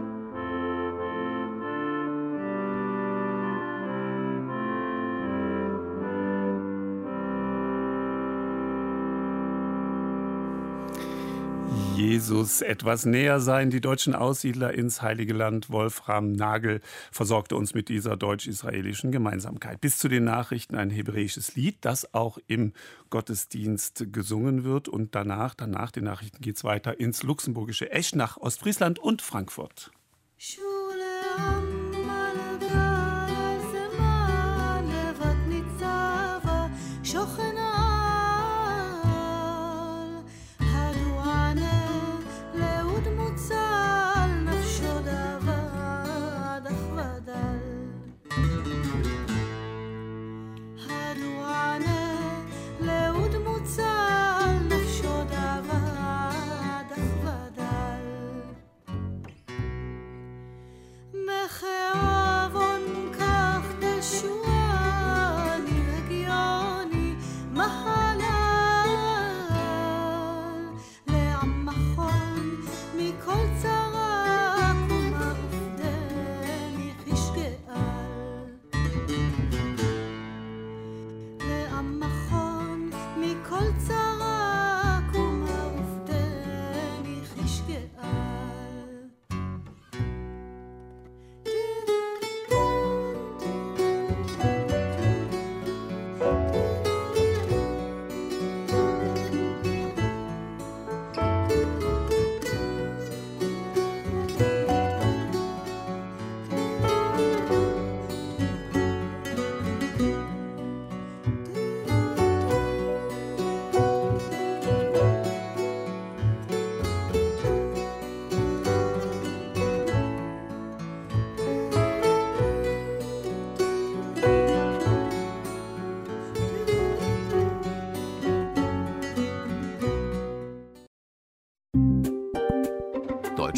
[12.20, 13.70] Jesus etwas näher sein.
[13.70, 19.80] Die deutschen Aussiedler ins Heilige Land, Wolfram Nagel, versorgte uns mit dieser deutsch-israelischen Gemeinsamkeit.
[19.80, 22.74] Bis zu den Nachrichten ein hebräisches Lied, das auch im
[23.08, 24.86] Gottesdienst gesungen wird.
[24.86, 29.90] Und danach, danach den Nachrichten geht es weiter ins luxemburgische Eschnach, Ostfriesland und Frankfurt.
[30.36, 31.79] Schule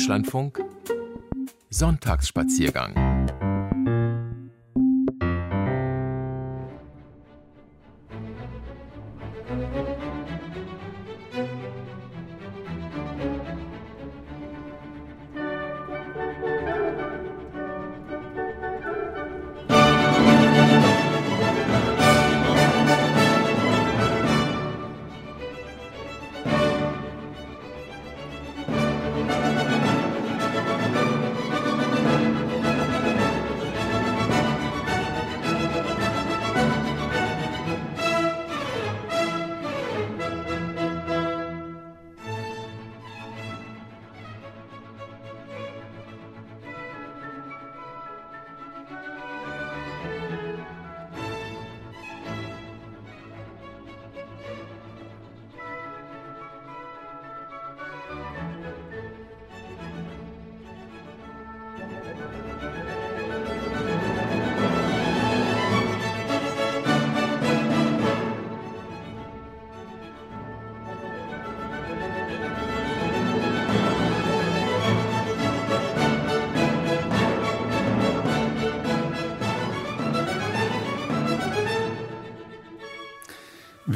[0.02, 0.58] Deutschlandfunk
[1.70, 2.92] Sonntagsspaziergang.
[9.48, 9.81] Musik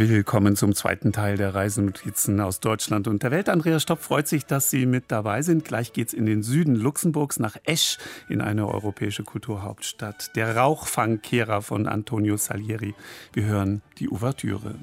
[0.08, 3.48] Willkommen zum zweiten Teil der Reisenotizen aus Deutschland und der Welt.
[3.48, 5.64] Andrea Stopp freut sich, dass Sie mit dabei sind.
[5.64, 10.36] Gleich geht's in den Süden Luxemburgs nach Esch in eine europäische Kulturhauptstadt.
[10.36, 12.94] Der Rauchfangkehrer von Antonio Salieri.
[13.32, 14.76] Wir hören die Ouvertüre.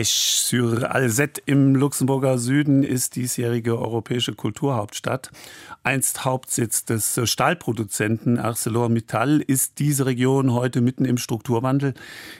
[0.00, 5.30] Esch-sur-Alzette im Luxemburger Süden ist diesjährige europäische Kulturhauptstadt.
[5.82, 11.92] Einst Hauptsitz des Stahlproduzenten ArcelorMittal ist diese Region heute mitten im Strukturwandel.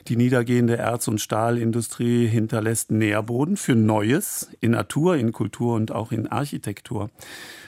[0.08, 6.12] Die niedergehende Erz- und Stahlindustrie hinterlässt Nährboden für Neues in Natur, in Kultur und auch
[6.12, 7.10] in Architektur.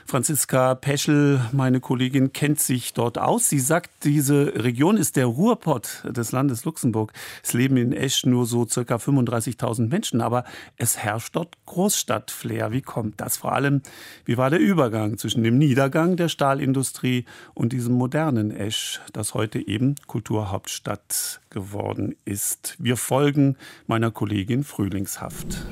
[0.07, 3.49] Franziska Peschel, meine Kollegin, kennt sich dort aus.
[3.49, 7.13] Sie sagt, diese Region ist der Ruhrpott des Landes Luxemburg.
[7.43, 10.45] Es leben in Esch nur so circa 35.000 Menschen, aber
[10.77, 12.73] es herrscht dort Großstadtflair.
[12.73, 13.37] Wie kommt das?
[13.37, 13.83] Vor allem,
[14.25, 19.67] wie war der Übergang zwischen dem Niedergang der Stahlindustrie und diesem modernen Esch, das heute
[19.67, 22.77] eben Kulturhauptstadt geworden ist?
[22.79, 25.65] Wir folgen meiner Kollegin Frühlingshaft.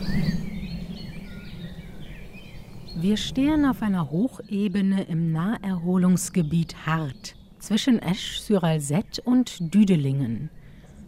[2.97, 10.51] Wir stehen auf einer Hochebene im Naherholungsgebiet Hart zwischen Esch-sur-Alzette und Düdelingen.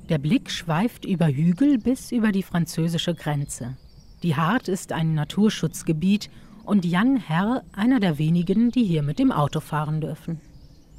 [0.09, 3.77] Der Blick schweift über Hügel bis über die französische Grenze.
[4.23, 6.31] Die Hart ist ein Naturschutzgebiet
[6.64, 10.40] und Jan Herr einer der wenigen, die hier mit dem Auto fahren dürfen.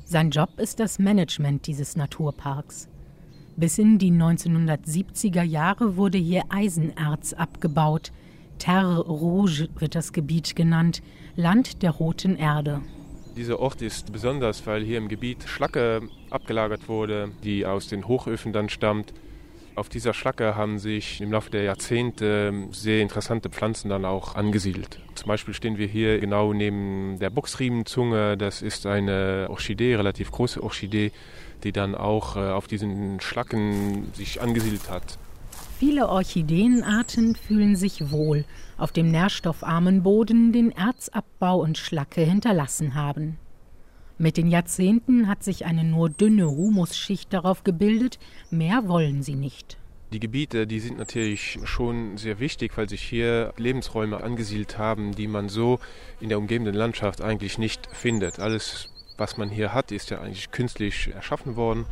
[0.04, 2.90] Sein Job ist das Management dieses Naturparks.
[3.56, 8.12] Bis in die 1970er Jahre wurde hier Eisenerz abgebaut–
[8.64, 11.02] Terre Rouge wird das Gebiet genannt,
[11.36, 12.80] Land der roten Erde.
[13.36, 18.54] Dieser Ort ist besonders, weil hier im Gebiet Schlacke abgelagert wurde, die aus den Hochöfen
[18.54, 19.14] dann stammt.
[19.76, 24.98] Auf dieser Schlacke haben sich im Laufe der Jahrzehnte sehr interessante Pflanzen dann auch angesiedelt.
[25.16, 28.38] Zum Beispiel stehen wir hier genau neben der Boxriemenzunge.
[28.38, 31.12] Das ist eine Orchidee, relativ große Orchidee,
[31.66, 35.18] die dann auch äh, auf diesen Schlacken sich angesiedelt hat.
[35.86, 38.46] Viele Orchideenarten fühlen sich wohl
[38.78, 43.38] auf dem nährstoffarmen Boden, den Erzabbau und Schlacke hinterlassen haben.
[44.18, 48.18] Mit den Jahrzehnten hat sich eine nur dünne Humusschicht darauf gebildet,
[48.50, 49.78] mehr wollen sie nicht.
[50.14, 55.28] Die Gebiete, die sind natürlich schon sehr wichtig, weil sich hier Lebensräume angesiedelt haben, die
[55.28, 55.80] man so
[56.22, 58.40] in der umgebenden Landschaft eigentlich nicht findet.
[58.40, 61.88] Alles, was man hier hat, ist ja eigentlich künstlich erschaffen worden.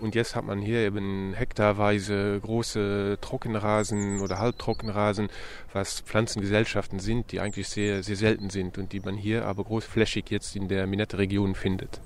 [0.00, 5.28] Und jetzt hat man hier eben hektarweise große Trockenrasen oder Halbtrockenrasen,
[5.72, 10.30] was Pflanzengesellschaften sind, die eigentlich sehr, sehr selten sind und die man hier aber großflächig
[10.30, 12.00] jetzt in der Minette-Region findet.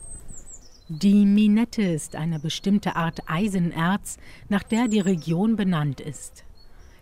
[0.88, 4.18] Die Minette ist eine bestimmte Art Eisenerz,
[4.49, 6.45] nach der die Region benannt ist.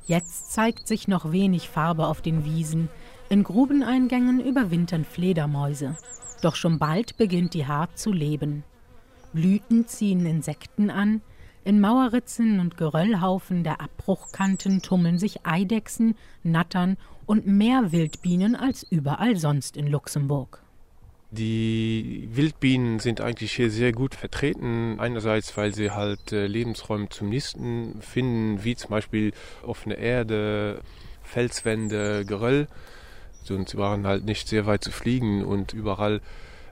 [0.07, 2.89] Jetzt zeigt sich noch wenig Farbe auf den Wiesen.
[3.29, 5.97] In Grubeneingängen überwintern Fledermäuse.
[6.43, 8.65] Doch schon bald beginnt die Hart zu leben.
[9.33, 11.23] Blüten ziehen Insekten an,
[11.63, 19.37] in Mauerritzen und Geröllhaufen der Abbruchkanten tummeln sich Eidechsen, Nattern und mehr Wildbienen als überall
[19.37, 20.63] sonst in Luxemburg.
[21.33, 24.99] Die Wildbienen sind eigentlich hier sehr gut vertreten.
[24.99, 30.81] Einerseits, weil sie halt äh, Lebensräume zum Nisten finden, wie zum Beispiel offene Erde,
[31.23, 32.67] Felswände, Geröll.
[33.45, 36.21] Sie waren halt nicht sehr weit zu fliegen und überall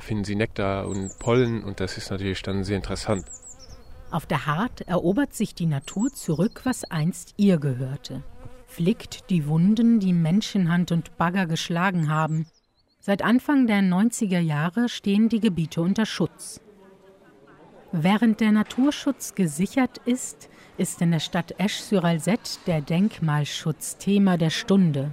[0.00, 3.24] finden sie Nektar und Pollen und das ist natürlich dann sehr interessant.
[4.10, 8.22] Auf der Hart erobert sich die Natur zurück, was einst ihr gehörte.
[8.66, 12.46] Flickt die Wunden, die Menschenhand und Bagger geschlagen haben
[13.08, 16.60] Seit Anfang der 90er Jahre stehen die Gebiete unter Schutz.
[17.90, 25.12] Während der Naturschutz gesichert ist, ist in der Stadt Esch-sur-Alzette der Denkmalschutz Thema der Stunde.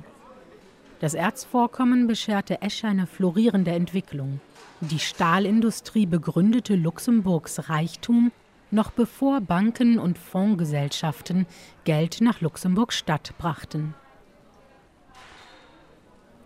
[1.00, 4.42] Das Erzvorkommen bescherte Esch eine florierende Entwicklung.
[4.82, 8.32] Die Stahlindustrie begründete Luxemburgs Reichtum
[8.72, 11.46] noch bevor Banken und Fondsgesellschaften
[11.86, 13.94] Geld nach Luxemburg-Stadt brachten.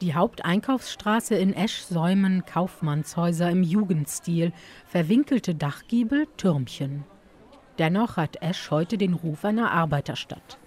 [0.01, 4.53] Die Haupteinkaufsstraße in Esch säumen Kaufmannshäuser im Jugendstil,
[4.85, 7.03] verwinkelte Dachgiebel, Türmchen.
[7.79, 10.57] Dennoch hat Esch heute den Ruf einer Arbeiterstadt.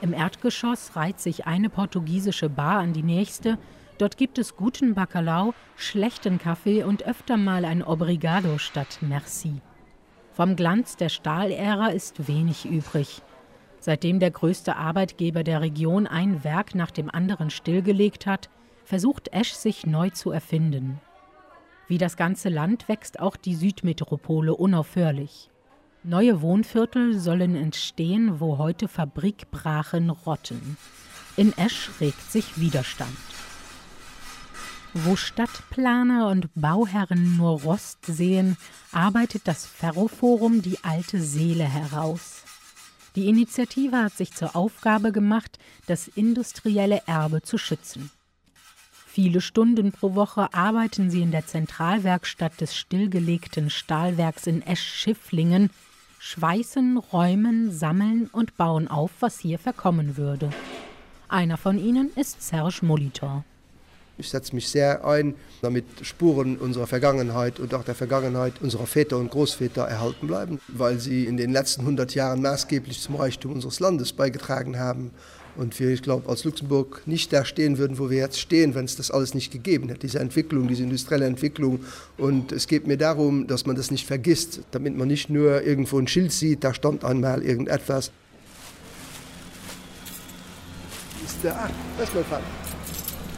[0.00, 3.58] Im Erdgeschoss reiht sich eine portugiesische Bar an die nächste.
[4.02, 9.60] Dort gibt es guten Bacalao, schlechten Kaffee und öfter mal ein Obrigado statt Merci.
[10.32, 13.22] Vom Glanz der Stahlära ist wenig übrig.
[13.78, 18.50] Seitdem der größte Arbeitgeber der Region ein Werk nach dem anderen stillgelegt hat,
[18.82, 21.00] versucht Esch sich neu zu erfinden.
[21.86, 25.48] Wie das ganze Land wächst auch die Südmetropole unaufhörlich.
[26.02, 30.76] Neue Wohnviertel sollen entstehen, wo heute Fabrikbrachen rotten.
[31.36, 33.31] In Esch regt sich Widerstand.
[34.94, 38.58] Wo Stadtplaner und Bauherren nur Rost sehen,
[38.92, 42.42] arbeitet das Ferroforum die alte Seele heraus.
[43.16, 48.10] Die Initiative hat sich zur Aufgabe gemacht, das industrielle Erbe zu schützen.
[49.06, 55.70] Viele Stunden pro Woche arbeiten sie in der Zentralwerkstatt des stillgelegten Stahlwerks in Esch-Schifflingen,
[56.18, 60.50] schweißen, räumen, sammeln und bauen auf, was hier verkommen würde.
[61.28, 63.44] Einer von ihnen ist Serge Molitor.
[64.18, 69.16] Ich setze mich sehr ein, damit Spuren unserer Vergangenheit und auch der Vergangenheit unserer Väter
[69.16, 73.80] und Großväter erhalten bleiben, weil sie in den letzten 100 Jahren maßgeblich zum Reichtum unseres
[73.80, 75.10] Landes beigetragen haben.
[75.54, 78.86] Und wir, ich glaube, als Luxemburg nicht da stehen würden, wo wir jetzt stehen, wenn
[78.86, 81.80] es das alles nicht gegeben hätte, diese Entwicklung, diese industrielle Entwicklung.
[82.16, 85.98] Und es geht mir darum, dass man das nicht vergisst, damit man nicht nur irgendwo
[85.98, 88.10] ein Schild sieht, da stand einmal irgendetwas.
[91.24, 92.44] Ist der, das ist mein Vater.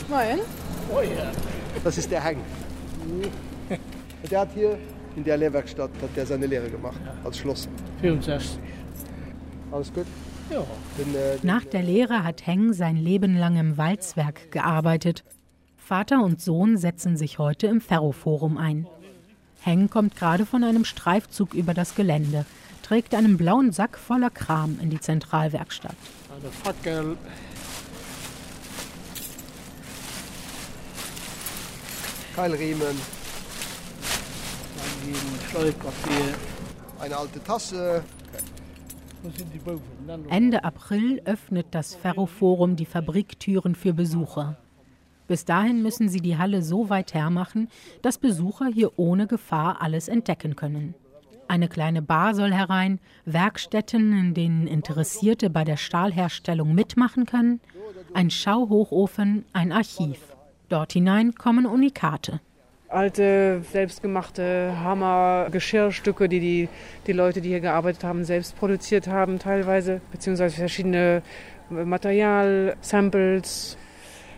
[0.09, 0.64] Moin.
[0.91, 1.01] Oh.
[1.83, 2.37] Das ist der Hang.
[4.31, 4.79] Der hat hier
[5.17, 7.69] in der Lehrwerkstatt hat der seine Lehre gemacht als Schloss.
[8.01, 8.59] 64.
[9.71, 10.07] Alles gut?
[10.51, 10.65] Ja.
[10.97, 15.23] Bin, äh, Nach der Lehre hat Heng sein Leben lang im Walzwerk gearbeitet.
[15.77, 18.87] Vater und Sohn setzen sich heute im Ferroforum ein.
[19.61, 22.45] Heng kommt gerade von einem Streifzug über das Gelände,
[22.83, 25.97] trägt einen blauen Sack voller Kram in die Zentralwerkstatt.
[26.35, 27.17] Also Fackel,
[32.35, 32.97] Keilriemen,
[35.49, 36.35] Steuerpapier.
[36.99, 38.03] eine alte Tasse.
[40.29, 44.57] Ende April öffnet das Ferroforum die Fabriktüren für Besucher.
[45.29, 47.69] Bis dahin müssen sie die Halle so weit hermachen,
[48.03, 50.95] dass Besucher hier ohne Gefahr alles entdecken können.
[51.47, 57.61] Eine kleine Bar soll herein, Werkstätten, in denen Interessierte bei der Stahlherstellung mitmachen können,
[58.13, 60.34] ein Schauhochofen, ein Archiv.
[60.69, 62.41] Dort hinein kommen Unikate.
[62.89, 66.69] alte, selbstgemachte Hammer, Geschirrstücke, die, die
[67.07, 71.23] die Leute, die hier gearbeitet haben, selbst produziert haben teilweise, beziehungsweise verschiedene
[71.71, 73.77] Material, Samples.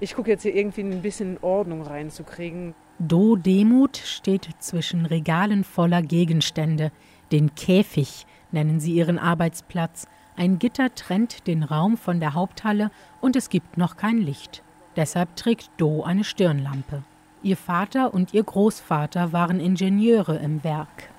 [0.00, 2.74] Ich gucke jetzt hier irgendwie ein bisschen Ordnung reinzukriegen.
[2.98, 6.92] Do Demut steht zwischen Regalen voller Gegenstände.
[7.32, 10.06] Den Käfig nennen sie ihren Arbeitsplatz.
[10.36, 14.62] Ein Gitter trennt den Raum von der Haupthalle und es gibt noch kein Licht.
[14.96, 17.02] Deshalb trägt Do eine Stirnlampe.
[17.42, 21.10] Ihr Vater und ihr Großvater waren Ingenieure im Werk.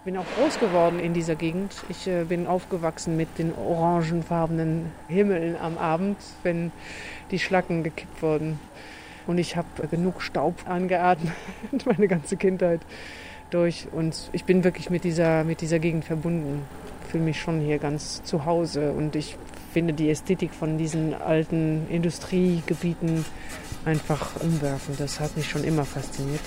[0.00, 1.74] Ich bin auch groß geworden in dieser Gegend.
[1.88, 6.72] Ich äh, bin aufgewachsen mit den orangenfarbenen Himmeln am Abend, wenn
[7.30, 8.58] die Schlacken gekippt wurden.
[9.26, 11.32] Und ich habe genug Staub angeatmet,
[11.86, 12.80] meine ganze Kindheit
[13.50, 13.88] durch.
[13.92, 16.62] Und ich bin wirklich mit dieser, mit dieser Gegend verbunden.
[17.04, 18.92] Ich fühle mich schon hier ganz zu Hause.
[18.92, 19.36] Und ich
[19.72, 23.24] finde die Ästhetik von diesen alten Industriegebieten
[23.84, 25.00] einfach umwerfend.
[25.00, 26.40] Das hat mich schon immer fasziniert.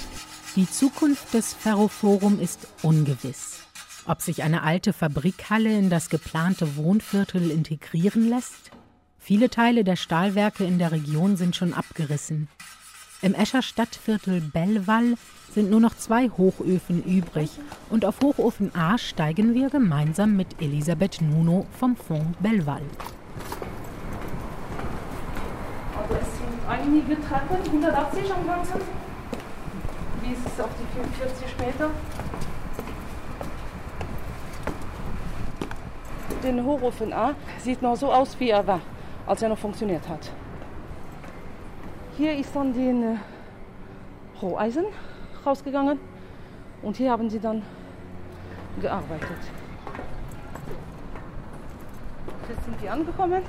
[0.55, 3.61] Die Zukunft des Ferroforum ist ungewiss.
[4.05, 8.71] Ob sich eine alte Fabrikhalle in das geplante Wohnviertel integrieren lässt?
[9.17, 12.49] Viele Teile der Stahlwerke in der Region sind schon abgerissen.
[13.21, 15.15] Im Escher Stadtviertel Bellwall
[15.54, 17.51] sind nur noch zwei Hochöfen übrig
[17.89, 22.82] und auf Hochofen A steigen wir gemeinsam mit Elisabeth Nuno vom Fonds Bellwall.
[25.95, 28.82] Also es sind einige Treppen, 180 am Ganzen,
[30.22, 31.89] bis auf die 45 Meter.
[36.43, 38.82] Den Hochofen A sieht noch so aus, wie er war,
[39.28, 40.32] als er noch funktioniert hat.
[42.18, 43.16] Hier ist dann den äh,
[44.41, 44.86] Roheisen
[45.46, 46.00] rausgegangen
[46.82, 47.62] und hier haben sie dann
[48.82, 49.30] gearbeitet.
[52.50, 53.41] Jetzt sind wir angekommen.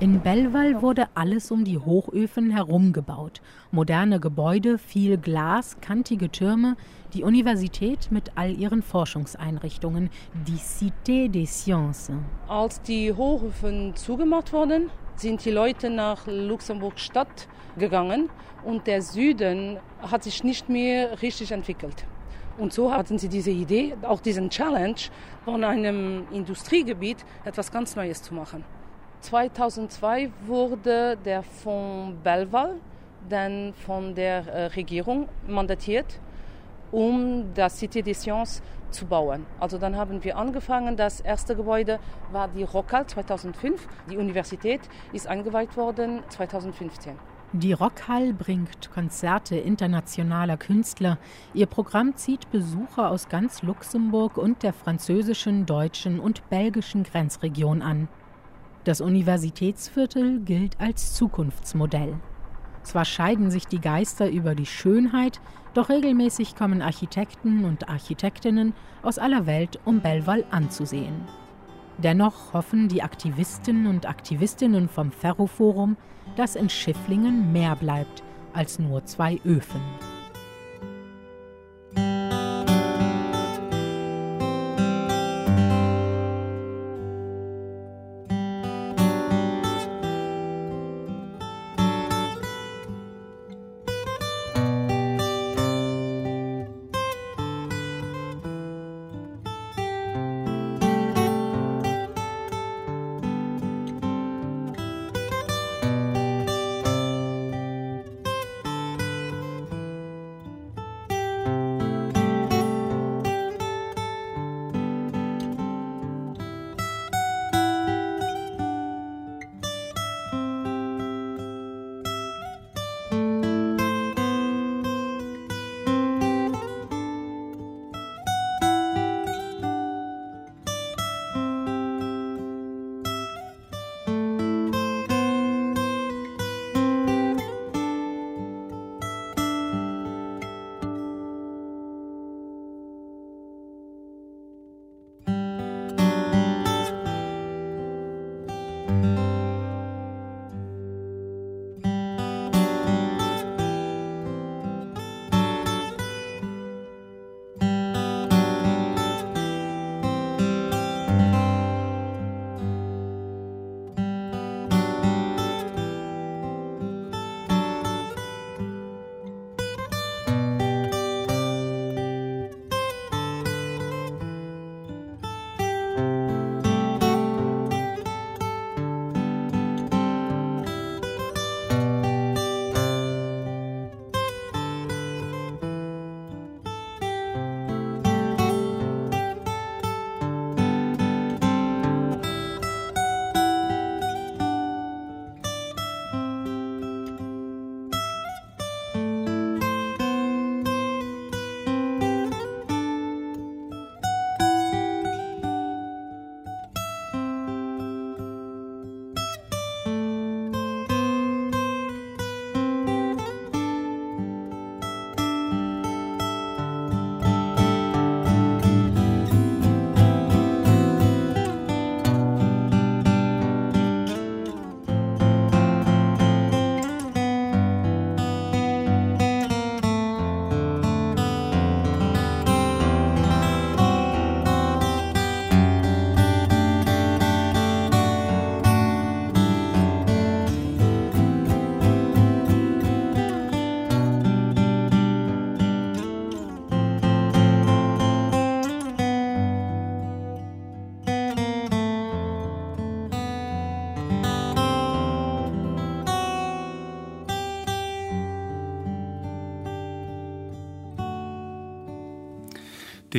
[0.00, 3.40] In Bellwall wurde alles um die Hochöfen herum gebaut.
[3.72, 6.76] Moderne Gebäude, viel Glas, kantige Türme,
[7.14, 10.10] die Universität mit all ihren Forschungseinrichtungen,
[10.46, 12.14] die Cité des Sciences.
[12.46, 17.48] Als die Hochöfen zugemacht wurden, sind die Leute nach Luxemburg-Stadt
[17.78, 18.28] gegangen
[18.64, 22.04] und der Süden hat sich nicht mehr richtig entwickelt.
[22.58, 24.96] Und so hatten sie diese Idee, auch diesen Challenge,
[25.44, 28.64] von einem Industriegebiet etwas ganz Neues zu machen.
[29.20, 32.74] 2002 wurde der Fonds Belval
[33.28, 36.20] dann von der äh, Regierung mandatiert,
[36.90, 39.46] um das Cité des Sciences zu bauen.
[39.60, 40.96] Also dann haben wir angefangen.
[40.96, 41.98] Das erste Gebäude
[42.32, 43.86] war die Rockal 2005.
[44.10, 44.80] Die Universität
[45.12, 47.16] ist eingeweiht worden 2015.
[47.54, 51.16] Die Rockhall bringt Konzerte internationaler Künstler.
[51.54, 58.08] Ihr Programm zieht Besucher aus ganz Luxemburg und der französischen, deutschen und belgischen Grenzregion an.
[58.84, 62.16] Das Universitätsviertel gilt als Zukunftsmodell.
[62.82, 65.40] Zwar scheiden sich die Geister über die Schönheit,
[65.72, 71.22] doch regelmäßig kommen Architekten und Architektinnen aus aller Welt, um Bellwall anzusehen.
[71.96, 75.96] Dennoch hoffen die Aktivisten und Aktivistinnen vom Ferroforum,
[76.38, 78.22] dass in Schifflingen mehr bleibt
[78.52, 79.80] als nur zwei Öfen.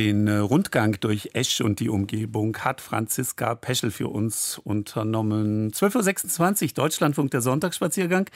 [0.00, 5.72] Den äh, Rundgang durch Esch und die Umgebung hat Franziska Peschel für uns unternommen.
[5.72, 8.30] 12.26 Uhr, Deutschlandfunk, der Sonntagsspaziergang.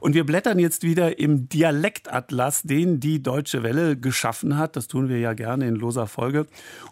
[0.00, 4.76] Und wir blättern jetzt wieder im Dialektatlas, den die Deutsche Welle geschaffen hat.
[4.76, 6.46] Das tun wir ja gerne in loser Folge.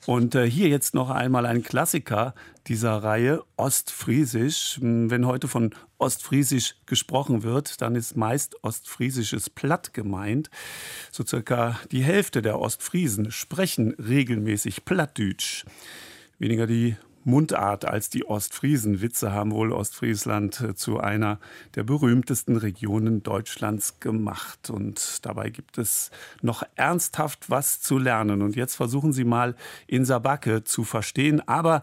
[0.04, 2.34] Und äh, hier jetzt noch einmal ein Klassiker
[2.68, 4.78] dieser Reihe Ostfriesisch.
[4.82, 10.50] Wenn heute von Ostfriesisch gesprochen wird, dann ist meist Ostfriesisches Platt gemeint.
[11.10, 15.64] So circa die Hälfte der Ostfriesen sprechen regelmäßig Plattdütsch.
[16.38, 19.02] Weniger die Mundart als die Ostfriesen.
[19.02, 21.38] Witze haben wohl Ostfriesland äh, zu einer
[21.74, 24.70] der berühmtesten Regionen Deutschlands gemacht.
[24.70, 26.10] Und dabei gibt es
[26.42, 28.42] noch ernsthaft was zu lernen.
[28.42, 29.56] Und jetzt versuchen Sie mal
[29.86, 31.46] in Sabake zu verstehen.
[31.46, 31.82] Aber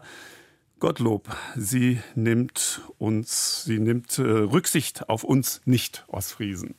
[0.78, 6.74] Gottlob, sie nimmt uns, sie nimmt äh, Rücksicht auf uns nicht Ostfriesen.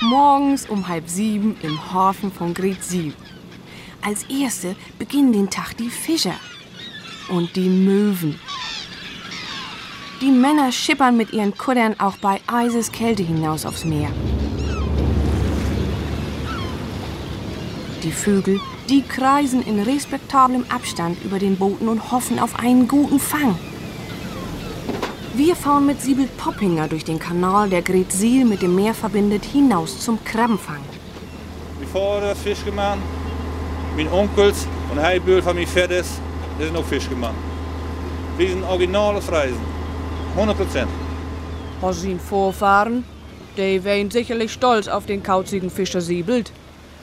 [0.00, 3.12] Morgens um halb sieben im Hafen von Gretzil.
[4.00, 6.36] Als erste beginnen den Tag die Fischer
[7.28, 8.40] und die Möwen.
[10.22, 14.10] Die Männer schippern mit ihren Kuddern auch bei Eiseskälte hinaus aufs Meer.
[18.02, 18.58] Die Vögel
[18.90, 23.56] die kreisen in respektablem Abstand über den Booten und hoffen auf einen guten Fang.
[25.34, 30.00] Wir fahren mit Siebel Poppinger durch den Kanal, der Gretzil mit dem Meer verbindet, hinaus
[30.00, 30.80] zum Krabbenfang.
[31.92, 32.98] Vader hat Fisch gemacht.
[33.96, 36.20] Mijn onkels und Heibühl von mir Fettes,
[36.58, 37.34] die sind auch Fisch gemacht.
[38.36, 39.60] Wir sind originale Freisen.
[40.34, 40.90] 100 Prozent.
[41.80, 43.04] Was sind Vorfahren?
[43.56, 46.52] Die wären sicherlich stolz auf den kauzigen Fischer Siebelt.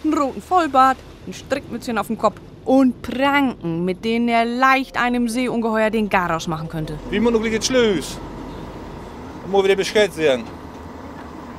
[0.03, 5.27] Einen roten Vollbart, ein Strickmützchen auf dem Kopf und Pranken, mit denen er leicht einem
[5.27, 6.97] Seeungeheuer den Garaus machen könnte.
[7.09, 8.17] Wie muss noch Schluss?
[9.41, 10.45] Dann muss wieder Bescheid sagen.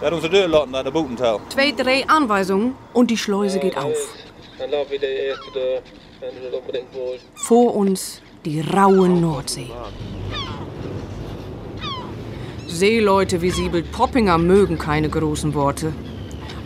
[0.01, 1.41] Da hat unsere Dörrlotten an der Bootental.
[1.49, 3.97] Zwei, drei Anweisungen und die Schleuse geht auf.
[7.35, 9.71] Vor uns die raue Nordsee.
[12.67, 15.93] Seeleute wie Siebelt Poppinger mögen keine großen Worte.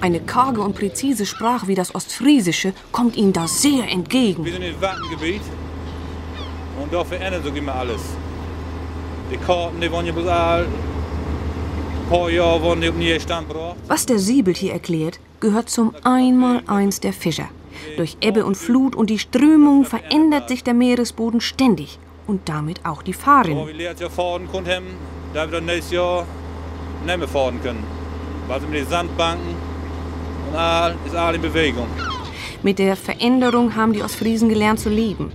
[0.03, 4.45] Eine karge und präzise Sprache wie das Ostfriesische kommt ihnen da sehr entgegen.
[4.45, 5.43] Wir sind im Wattengebiet
[6.83, 8.01] und da verändert sich immer alles.
[9.31, 10.63] Die Karten, die waren ja bis all.
[10.65, 13.77] Ein paar Jahre waren die nie Stand gebracht.
[13.87, 17.49] Was der Siebelt hier erklärt, gehört zum Einmaleins der Fischer.
[17.97, 23.03] Durch Ebbe und Flut und die Strömung verändert sich der Meeresboden ständig und damit auch
[23.05, 23.69] die Wo Fahrrinne.
[23.69, 24.83] wir letztes Jahr fahren konnten,
[25.33, 26.27] da wir dann nächstes Jahr
[27.07, 27.85] nicht mehr fahren können.
[28.49, 29.72] Weil sie mit den Sandbanken
[30.55, 31.87] all ist all in Bewegung.
[32.63, 35.33] Mit der Veränderung haben die Ostfriesen gelernt zu leben.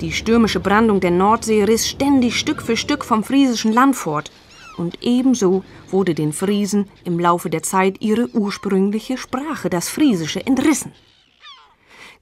[0.00, 4.30] Die stürmische Brandung der Nordsee riss ständig Stück für Stück vom friesischen Land fort.
[4.76, 10.92] Und ebenso wurde den Friesen im Laufe der Zeit ihre ursprüngliche Sprache, das Friesische, entrissen.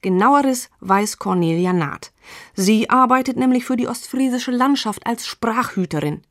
[0.02, 2.12] Genaueres weiß Cornelia Naht.
[2.54, 6.22] Sie arbeitet nämlich für die ostfriesische Landschaft als Sprachhüterin.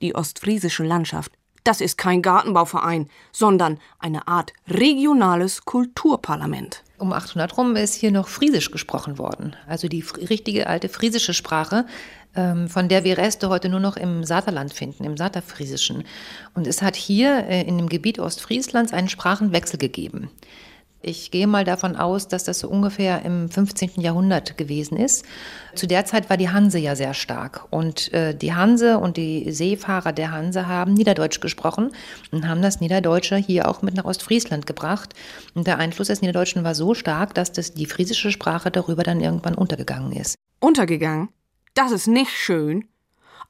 [0.00, 1.32] Die ostfriesische Landschaft,
[1.64, 6.82] das ist kein Gartenbauverein, sondern eine Art regionales Kulturparlament.
[6.98, 9.56] Um 800 rum ist hier noch Friesisch gesprochen worden.
[9.66, 11.86] Also die richtige alte friesische Sprache,
[12.36, 16.04] ähm, von der wir Reste heute nur noch im Saterland finden, im Saterfriesischen.
[16.54, 20.30] Und es hat hier äh, in dem Gebiet Ostfrieslands einen Sprachenwechsel gegeben.
[21.06, 24.00] Ich gehe mal davon aus, dass das so ungefähr im 15.
[24.00, 25.26] Jahrhundert gewesen ist.
[25.74, 27.66] Zu der Zeit war die Hanse ja sehr stark.
[27.68, 31.90] Und äh, die Hanse und die Seefahrer der Hanse haben Niederdeutsch gesprochen
[32.30, 35.12] und haben das Niederdeutsche hier auch mit nach Ostfriesland gebracht.
[35.54, 39.20] Und der Einfluss des Niederdeutschen war so stark, dass das, die friesische Sprache darüber dann
[39.20, 40.36] irgendwann untergegangen ist.
[40.58, 41.28] Untergegangen?
[41.74, 42.88] Das ist nicht schön.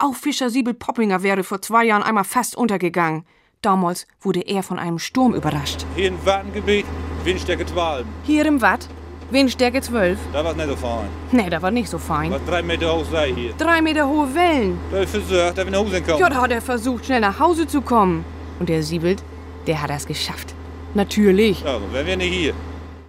[0.01, 3.25] Auch Fischer Siebel Poppinger wäre vor zwei Jahren einmal fast untergegangen.
[3.63, 5.87] Damals wurde er von einem Sturm überrascht.
[5.95, 6.85] Hier im Wattengebiet,
[7.25, 8.05] Windstärke 12.
[8.25, 8.87] Hier im Watt,
[9.31, 10.19] Windstärke 12.
[10.31, 11.09] Da war es nicht so fein.
[11.33, 12.31] Nee, das war nicht so fein.
[12.31, 13.55] Was drei Meter hoch sei hier.
[13.55, 14.79] Drei Meter hohe Wellen.
[14.91, 16.19] Da hab ich versucht, wir nach Hause kommen.
[16.19, 18.27] Ja, da hat er versucht, schnell nach Hause zu kommen.
[18.61, 19.25] Und der Siebelt,
[19.67, 20.55] der hat das geschafft.
[20.93, 21.65] Natürlich.
[21.65, 22.55] Also, wären wir nicht hier.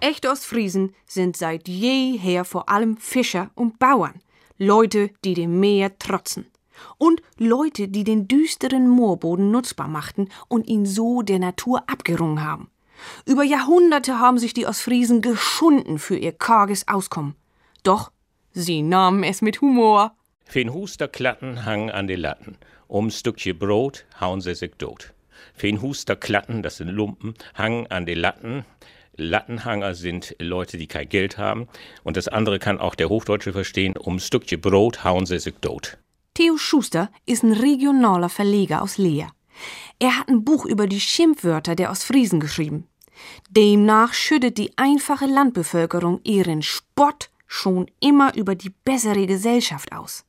[0.00, 4.22] Echte Ostfriesen sind seit jeher vor allem Fischer und Bauern.
[4.56, 6.46] Leute, die dem Meer trotzen.
[6.96, 12.70] Und Leute, die den düsteren Moorboden nutzbar machten und ihn so der Natur abgerungen haben.
[13.24, 17.34] Über Jahrhunderte haben sich die Ostfriesen geschunden für ihr karges Auskommen.
[17.82, 18.10] Doch
[18.52, 20.16] sie nahmen es mit Humor.
[20.44, 22.56] Fen Husterklatten hang an die Latten.
[22.88, 25.12] Um Stückchen Brot hauen sie sich tot.
[25.54, 28.64] Fen Husterklatten, das sind Lumpen, hang an die Latten.
[29.16, 31.68] Lattenhanger sind Leute, die kein Geld haben.
[32.04, 33.96] Und das andere kann auch der Hochdeutsche verstehen.
[33.96, 35.98] Um Stückchen Brot hauen sie sich tot.
[36.34, 39.28] Theo Schuster ist ein regionaler Verleger aus Leer.
[39.98, 42.86] Er hat ein Buch über die Schimpfwörter der Ostfriesen geschrieben.
[43.48, 50.24] Demnach schüttet die einfache Landbevölkerung ihren Spott schon immer über die bessere Gesellschaft aus.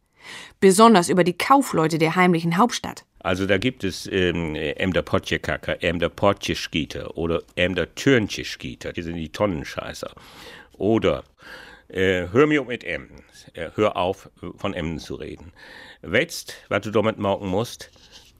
[0.59, 3.05] Besonders über die Kaufleute der heimlichen Hauptstadt.
[3.20, 9.32] Also da gibt es ähm, Emder Potjekacker, Emder Potjeschgieter oder Emder Türncheschgieter, die sind die
[9.32, 10.13] Tonnenscheißer.
[10.78, 11.24] Oder
[11.89, 15.51] äh, hör mir mit Emden, äh, hör auf, von Emden zu reden.
[16.03, 17.91] Weißt, was du damit machen musst?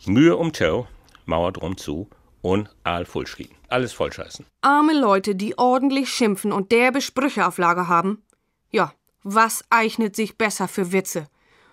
[0.05, 0.88] Mühe um Tau,
[1.28, 2.09] Mauer drum zu
[2.41, 3.49] und all vollschrien.
[3.67, 4.45] Alles vollscheißen.
[4.61, 8.23] Arme Leute, die ordentlich schimpfen und derbe Sprüche auf Lager haben.
[8.71, 11.28] Ja, was eignet sich besser für Witze?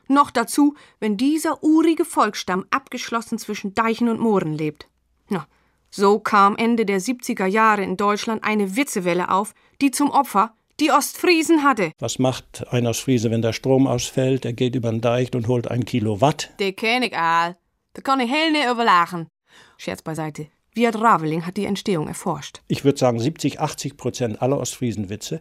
[0.09, 4.89] Noch dazu, wenn dieser urige Volksstamm abgeschlossen zwischen Deichen und Mooren lebt.
[5.29, 5.47] Na,
[5.91, 10.91] so kam Ende der 70er Jahre in Deutschland eine Witzewelle auf, die zum Opfer die
[10.91, 11.93] Ostfriesen hatte.
[12.01, 14.45] Was macht ein Ostfriese, wenn der Strom ausfällt?
[14.45, 16.51] Er geht über den Deich und holt ein Kilowatt.
[16.59, 17.57] Der kenn ich all.
[17.93, 19.29] Da kann ich hell nicht überlachen.
[19.77, 20.47] Scherz beiseite.
[20.75, 22.61] Wirt Raveling hat die Entstehung erforscht.
[22.67, 25.41] Ich würde sagen, 70, 80 Prozent aller Ostfriesenwitze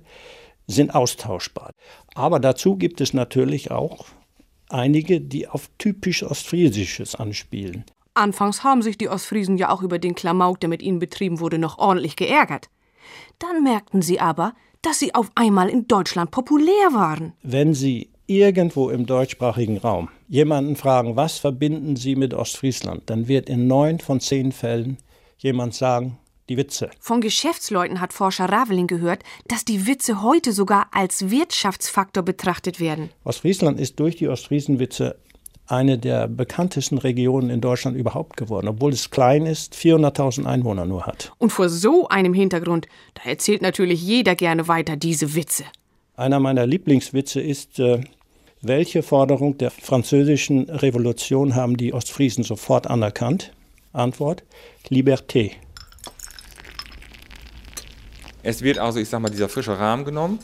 [0.68, 1.72] sind austauschbar.
[2.14, 4.06] Aber dazu gibt es natürlich auch
[4.70, 7.84] einige, die auf typisch Ostfriesisches anspielen.
[8.14, 11.58] Anfangs haben sich die Ostfriesen ja auch über den Klamauk, der mit ihnen betrieben wurde,
[11.58, 12.70] noch ordentlich geärgert.
[13.40, 14.54] Dann merkten sie aber,
[14.84, 17.34] dass sie auf einmal in Deutschland populär waren.
[17.42, 23.50] Wenn Sie irgendwo im deutschsprachigen Raum jemanden fragen, was verbinden Sie mit Ostfriesland, dann wird
[23.50, 24.98] in neun von zehn Fällen
[25.38, 26.18] jemand sagen,
[26.50, 26.90] die Witze.
[27.00, 33.10] Von Geschäftsleuten hat Forscher Raveling gehört, dass die Witze heute sogar als Wirtschaftsfaktor betrachtet werden.
[33.24, 35.16] Ostfriesland ist durch die Ostfriesenwitze
[35.66, 41.06] eine der bekanntesten Regionen in Deutschland überhaupt geworden, obwohl es klein ist, 400.000 Einwohner nur
[41.06, 41.32] hat.
[41.38, 45.64] Und vor so einem Hintergrund, da erzählt natürlich jeder gerne weiter diese Witze.
[46.16, 48.02] Einer meiner Lieblingswitze ist, äh,
[48.62, 53.52] welche Forderung der französischen Revolution haben die Ostfriesen sofort anerkannt?
[53.94, 54.44] Antwort:
[54.90, 55.54] Liberté.
[58.44, 60.38] Es wird also, ich sag mal, dieser frische Rahmen genommen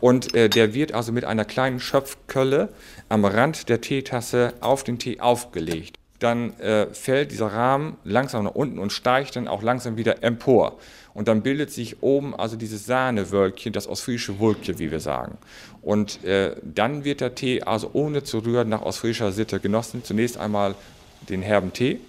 [0.00, 2.68] und äh, der wird also mit einer kleinen Schöpfkölle
[3.08, 5.96] am Rand der Teetasse auf den Tee aufgelegt.
[6.18, 10.78] Dann äh, fällt dieser Rahmen langsam nach unten und steigt dann auch langsam wieder empor.
[11.14, 15.38] Und dann bildet sich oben also dieses Sahnewölkchen, das ostfriesische Wulkje, wie wir sagen.
[15.82, 20.04] Und äh, dann wird der Tee also ohne zu rühren nach ostfriesischer Sitte genossen.
[20.04, 20.74] Zunächst einmal
[21.28, 22.00] den herben Tee,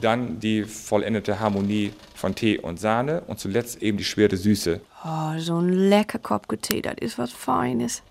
[0.00, 4.80] dann die vollendete Harmonie von Tee und Sahne und zuletzt eben die schwere Süße.
[5.04, 8.02] Oh, so ein lecker Kopf Tee, das ist was Feines.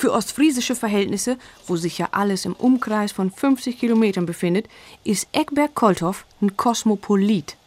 [0.00, 1.36] Für ostfriesische Verhältnisse,
[1.66, 4.66] wo sich ja alles im Umkreis von 50 Kilometern befindet,
[5.04, 7.58] ist Eckberg-Kolthoff ein Kosmopolit.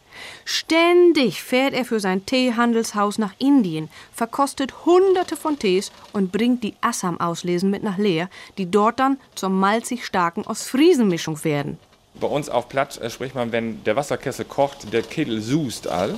[0.44, 6.74] Ständig fährt er für sein Teehandelshaus nach Indien, verkostet hunderte von Tees und bringt die
[6.80, 8.28] Assam-Auslesen mit nach Leer,
[8.58, 11.78] die dort dann zur malzig starken Ostfriesenmischung werden.
[12.18, 16.16] Bei uns auf Platt äh, spricht man, wenn der Wasserkessel kocht, der Kittel sust all.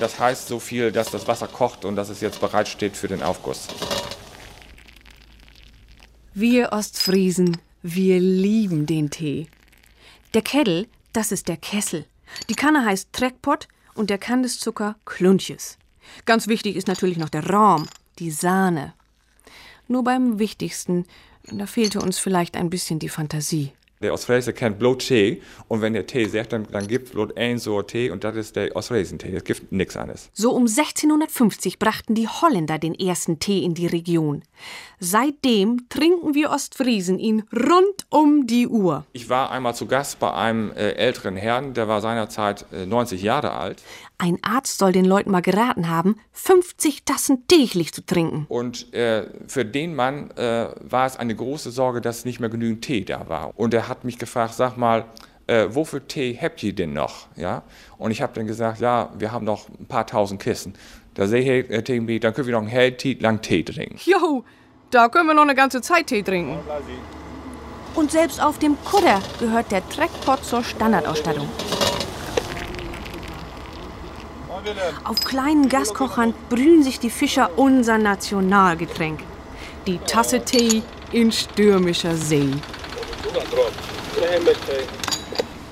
[0.00, 3.08] Das heißt so viel, dass das Wasser kocht und dass es jetzt bereit steht für
[3.08, 3.68] den Aufguss.
[6.36, 9.46] Wir Ostfriesen, wir lieben den Tee.
[10.34, 12.06] Der Kettel, das ist der Kessel.
[12.48, 15.78] Die Kanne heißt Treckpott und der Kandiszucker Klunches.
[16.24, 17.86] Ganz wichtig ist natürlich noch der Rahm,
[18.18, 18.94] die Sahne.
[19.86, 21.06] Nur beim Wichtigsten,
[21.44, 23.70] da fehlte uns vielleicht ein bisschen die Fantasie.
[24.04, 27.36] Der Ostfriese kennt bloß Tee und wenn der Tee sagt, dann, dann gibt es bloß
[27.36, 29.34] ein so Tee und das ist der Ostfriesentee.
[29.34, 30.28] Es gibt nichts anderes.
[30.34, 34.42] So um 1650 brachten die Holländer den ersten Tee in die Region.
[35.06, 39.04] Seitdem trinken wir Ostfriesen ihn rund um die Uhr.
[39.12, 43.20] Ich war einmal zu Gast bei einem äh, älteren Herrn, der war seinerzeit äh, 90
[43.20, 43.82] Jahre alt.
[44.16, 48.46] Ein Arzt soll den Leuten mal geraten haben, 50 Tassen täglich zu trinken.
[48.48, 52.82] Und äh, für den Mann äh, war es eine große Sorge, dass nicht mehr genügend
[52.82, 53.52] Tee da war.
[53.58, 55.04] Und er hat mich gefragt, sag mal,
[55.46, 57.26] äh, wofür Tee habt ihr denn noch?
[57.36, 57.62] Ja?
[57.98, 60.72] Und ich habe dann gesagt, ja, wir haben noch ein paar tausend Kissen.
[61.12, 63.98] Da sehe ich, Tegenby, dann können wir noch einen hell lang Tee trinken.
[64.02, 64.44] Jo,
[64.90, 66.58] da können wir noch eine ganze Zeit Tee trinken.
[67.94, 71.48] Und selbst auf dem Kudder gehört der Treckpot zur Standardausstattung.
[75.04, 79.20] Auf kleinen Gaskochern brühen sich die Fischer unser Nationalgetränk.
[79.86, 80.82] Die Tasse Tee
[81.12, 82.50] in stürmischer See.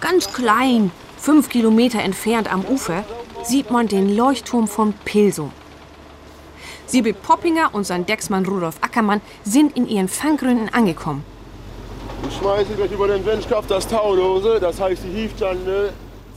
[0.00, 3.04] Ganz klein, fünf Kilometer entfernt am Ufer,
[3.44, 5.52] sieht man den Leuchtturm von Pilsum.
[6.92, 11.24] Sibyl Poppinger und sein Decksmann Rudolf Ackermann sind in ihren Fanggründen angekommen.
[12.28, 15.88] Ich schmeiße gleich über den Windschkopf das Taudose, das heißt, die hieft dann ne,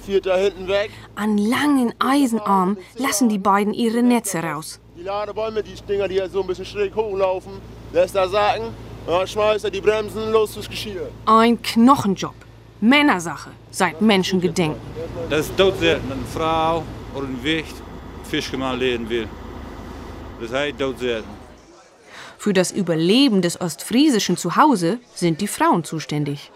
[0.06, 0.92] führt da hinten weg.
[1.16, 4.80] An langen Eisenarmen lassen die beiden ihre Netze raus.
[4.98, 7.52] Die Ladebäume, die Dinger, die jetzt so ein bisschen schräg hochlaufen,
[7.92, 8.64] lässt er sagen,
[9.06, 11.10] dann schmeißt er die Bremsen los fürs Geschirr.
[11.26, 12.34] Ein Knochenjob.
[12.80, 14.80] Männersache, seit Menschengedenken.
[15.30, 16.84] Das ist dodselten, eine Frau
[17.14, 17.76] oder ein Wicht
[18.24, 19.28] Fischgemann lernen will.
[20.42, 21.30] Das heißt dodselten.
[22.38, 26.52] Für das Überleben des ostfriesischen Zuhause sind die Frauen zuständig.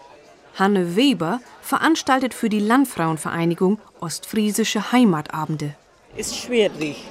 [0.55, 5.75] Hanne Weber veranstaltet für die Landfrauenvereinigung Ostfriesische Heimatabende.
[6.15, 7.05] Ist schwierig.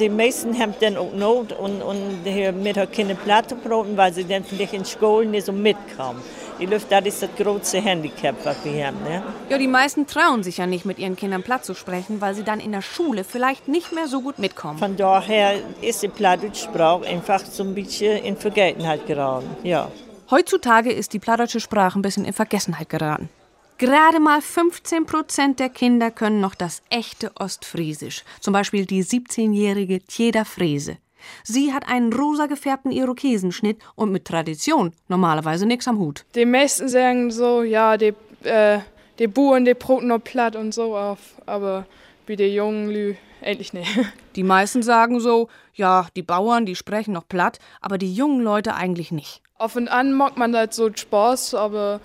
[0.00, 4.24] Die meisten haben dann auch Not und, und hier mit keine Platte broten, weil sie
[4.24, 6.20] dann vielleicht in Schulen nicht so mitkommen.
[6.60, 9.02] Die Luft, das ist das große Handicap, was wir haben.
[9.02, 9.22] Ne?
[9.48, 12.44] Ja, die meisten trauen sich ja nicht, mit ihren Kindern Platt zu sprechen, weil sie
[12.44, 14.78] dann in der Schule vielleicht nicht mehr so gut mitkommen.
[14.78, 19.48] Von daher ist die Plattdeutschsprache einfach so ein bisschen in Vergessenheit geraten.
[19.64, 19.90] Ja.
[20.30, 23.28] Heutzutage ist die plattdeutsche Sprache ein bisschen in Vergessenheit geraten.
[23.76, 28.22] Gerade mal 15 Prozent der Kinder können noch das echte Ostfriesisch.
[28.40, 30.98] Zum Beispiel die 17-jährige Tjeda Frese.
[31.42, 36.24] Sie hat einen rosa gefärbten Irokesenschnitt und mit Tradition normalerweise nichts am Hut.
[36.34, 38.78] Die meisten sagen so, ja, die, äh,
[39.18, 41.20] die Buren, die broten noch platt und so auf.
[41.46, 41.86] Aber
[42.26, 43.90] wie die jungen Lü, endlich nicht.
[44.36, 48.74] Die meisten sagen so, ja, die Bauern, die sprechen noch platt, aber die jungen Leute
[48.74, 49.42] eigentlich nicht.
[49.58, 52.00] Auf und an mag man das so Spaß, aber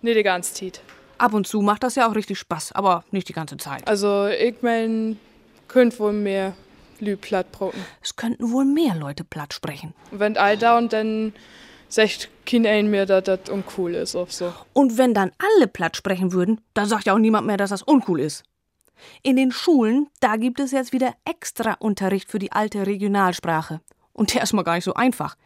[0.00, 0.80] nicht die ganze Zeit.
[1.18, 3.86] Ab und zu macht das ja auch richtig Spaß, aber nicht die ganze Zeit.
[3.86, 5.18] Also ich mein,
[5.68, 6.54] könnt wohl mehr
[7.00, 7.46] Lü platt.
[8.02, 9.94] Es könnten wohl mehr Leute platt sprechen.
[10.10, 11.32] Wenn all da und dann
[11.88, 14.52] sagt kein ein mehr, dass das uncool ist oder so.
[14.72, 17.82] Und wenn dann alle platt sprechen würden, dann sagt ja auch niemand mehr, dass das
[17.82, 18.44] uncool ist.
[19.22, 23.80] In den Schulen, da gibt es jetzt wieder extra Unterricht für die alte Regionalsprache.
[24.12, 25.36] Und der ist mal gar nicht so einfach.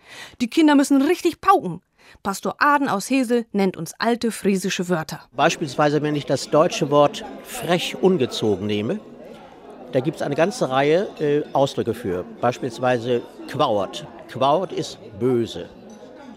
[0.41, 1.83] Die Kinder müssen richtig pauken.
[2.23, 5.21] Pastor Aden aus Hesel nennt uns alte friesische Wörter.
[5.33, 9.01] Beispielsweise, wenn ich das deutsche Wort frech ungezogen nehme,
[9.93, 12.25] da gibt es eine ganze Reihe äh, Ausdrücke für.
[12.41, 14.07] Beispielsweise quauert.
[14.29, 15.67] Quauert ist böse,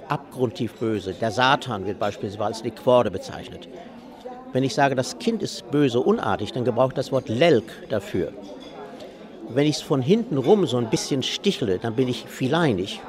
[0.08, 1.14] abgrundtief böse.
[1.14, 3.68] Der Satan wird beispielsweise als die Quorde bezeichnet.
[4.52, 8.32] Wenn ich sage, das Kind ist böse, unartig, dann gebrauche ich das Wort lelk dafür.
[9.50, 13.02] Wenn ich es von hinten rum so ein bisschen stichle, dann bin ich fileinig.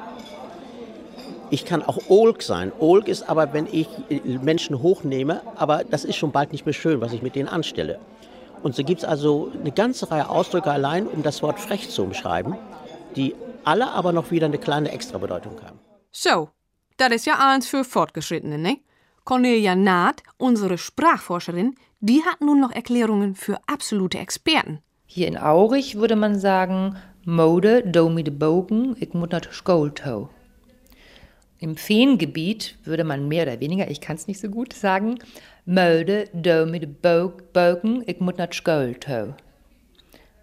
[1.51, 2.71] Ich kann auch Olk sein.
[2.79, 6.73] Olk ist aber, wenn ich äh, Menschen hochnehme, aber das ist schon bald nicht mehr
[6.73, 7.99] schön, was ich mit denen anstelle.
[8.65, 12.01] Und so gibt es also eine ganze Reihe Ausdrücke allein, um das Wort frech zu
[12.01, 12.55] umschreiben,
[13.15, 15.77] die alle aber noch wieder eine kleine Extrabedeutung haben.
[16.11, 16.49] So,
[16.97, 18.79] das ist ja eins für Fortgeschrittene, ne?
[19.23, 24.79] Cornelia Naht, unsere Sprachforscherin, die hat nun noch Erklärungen für absolute Experten.
[25.05, 30.29] Hier in Aurich würde man sagen, Mode, domi de bogen, ik moet not skolto.
[31.59, 35.19] Im Feengebiet würde man mehr oder weniger, ich kann es nicht so gut sagen,
[35.67, 36.87] Mode, domi de
[37.51, 39.33] bogen, ik moet not skolto.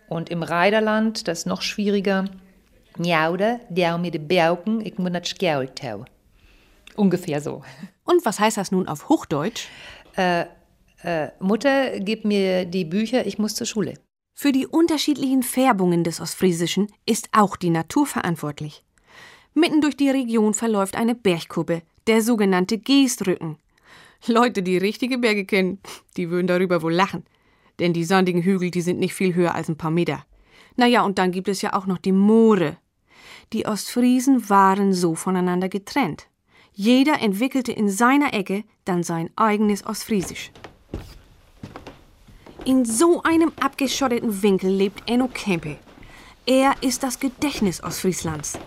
[0.08, 2.24] Und im Reiderland, das ist noch schwieriger,
[2.98, 6.04] Mjaude, domi de bauken, ik moet not skolto.
[6.96, 7.62] Ungefähr so.
[8.04, 9.68] Und was heißt das nun auf Hochdeutsch?
[10.16, 10.46] Äh,
[11.04, 13.94] äh, Mutter, gib mir die Bücher, ich muss zur Schule.
[14.34, 18.82] Für die unterschiedlichen Färbungen des Ostfriesischen ist auch die Natur verantwortlich.
[19.54, 23.58] Mitten durch die Region verläuft eine Bergkuppe, der sogenannte Geestrücken.
[24.26, 25.78] Leute, die richtige Berge kennen,
[26.16, 27.24] die würden darüber wohl lachen.
[27.78, 30.24] Denn die sandigen Hügel, die sind nicht viel höher als ein paar Meter.
[30.76, 32.76] Naja, und dann gibt es ja auch noch die Moore.
[33.52, 36.28] Die Ostfriesen waren so voneinander getrennt.
[36.74, 40.52] Jeder entwickelte in seiner Ecke dann sein eigenes Ostfriesisch.
[42.64, 45.78] In so einem abgeschotteten Winkel lebt Enno Kempe.
[46.46, 48.58] Er ist das Gedächtnis Ostfrieslands.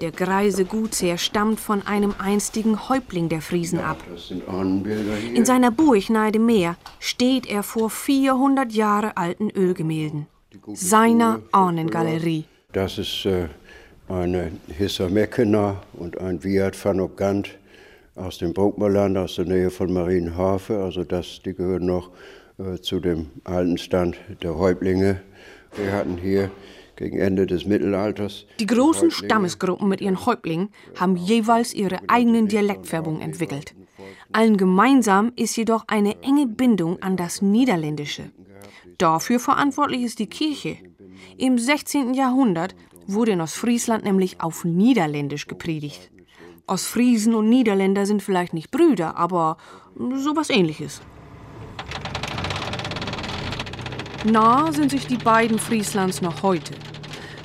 [0.00, 3.98] Der greise Gutsherr stammt von einem einstigen Häuptling der Friesen ab.
[5.34, 10.26] In seiner Burg nahe dem Meer steht er vor 400 Jahre alten Ölgemälden.
[10.72, 12.44] Seiner Ahnengalerie.
[12.72, 13.48] Das ist äh,
[14.08, 17.58] eine Hissa Meckener und ein Viat van Ogant
[18.14, 20.76] aus dem Burgmerland, aus der Nähe von Marienhafen.
[20.76, 22.10] Also das, die gehören noch
[22.58, 25.20] äh, zu dem alten Stand der Häuptlinge.
[25.76, 26.50] Wir hatten hier
[27.00, 28.44] gegen Ende des Mittelalters.
[28.60, 33.74] Die großen Stammesgruppen mit ihren Häuptlingen haben jeweils ihre eigenen Dialektfärbungen entwickelt.
[34.32, 38.30] Allen gemeinsam ist jedoch eine enge Bindung an das Niederländische.
[38.98, 40.76] Dafür verantwortlich ist die Kirche.
[41.38, 42.12] Im 16.
[42.12, 42.74] Jahrhundert
[43.06, 46.10] wurde in Ostfriesland nämlich auf Niederländisch gepredigt.
[46.66, 49.56] Ostfriesen und Niederländer sind vielleicht nicht Brüder, aber
[50.16, 51.00] sowas ähnliches.
[54.24, 56.74] Nah sind sich die beiden Frieslands noch heute.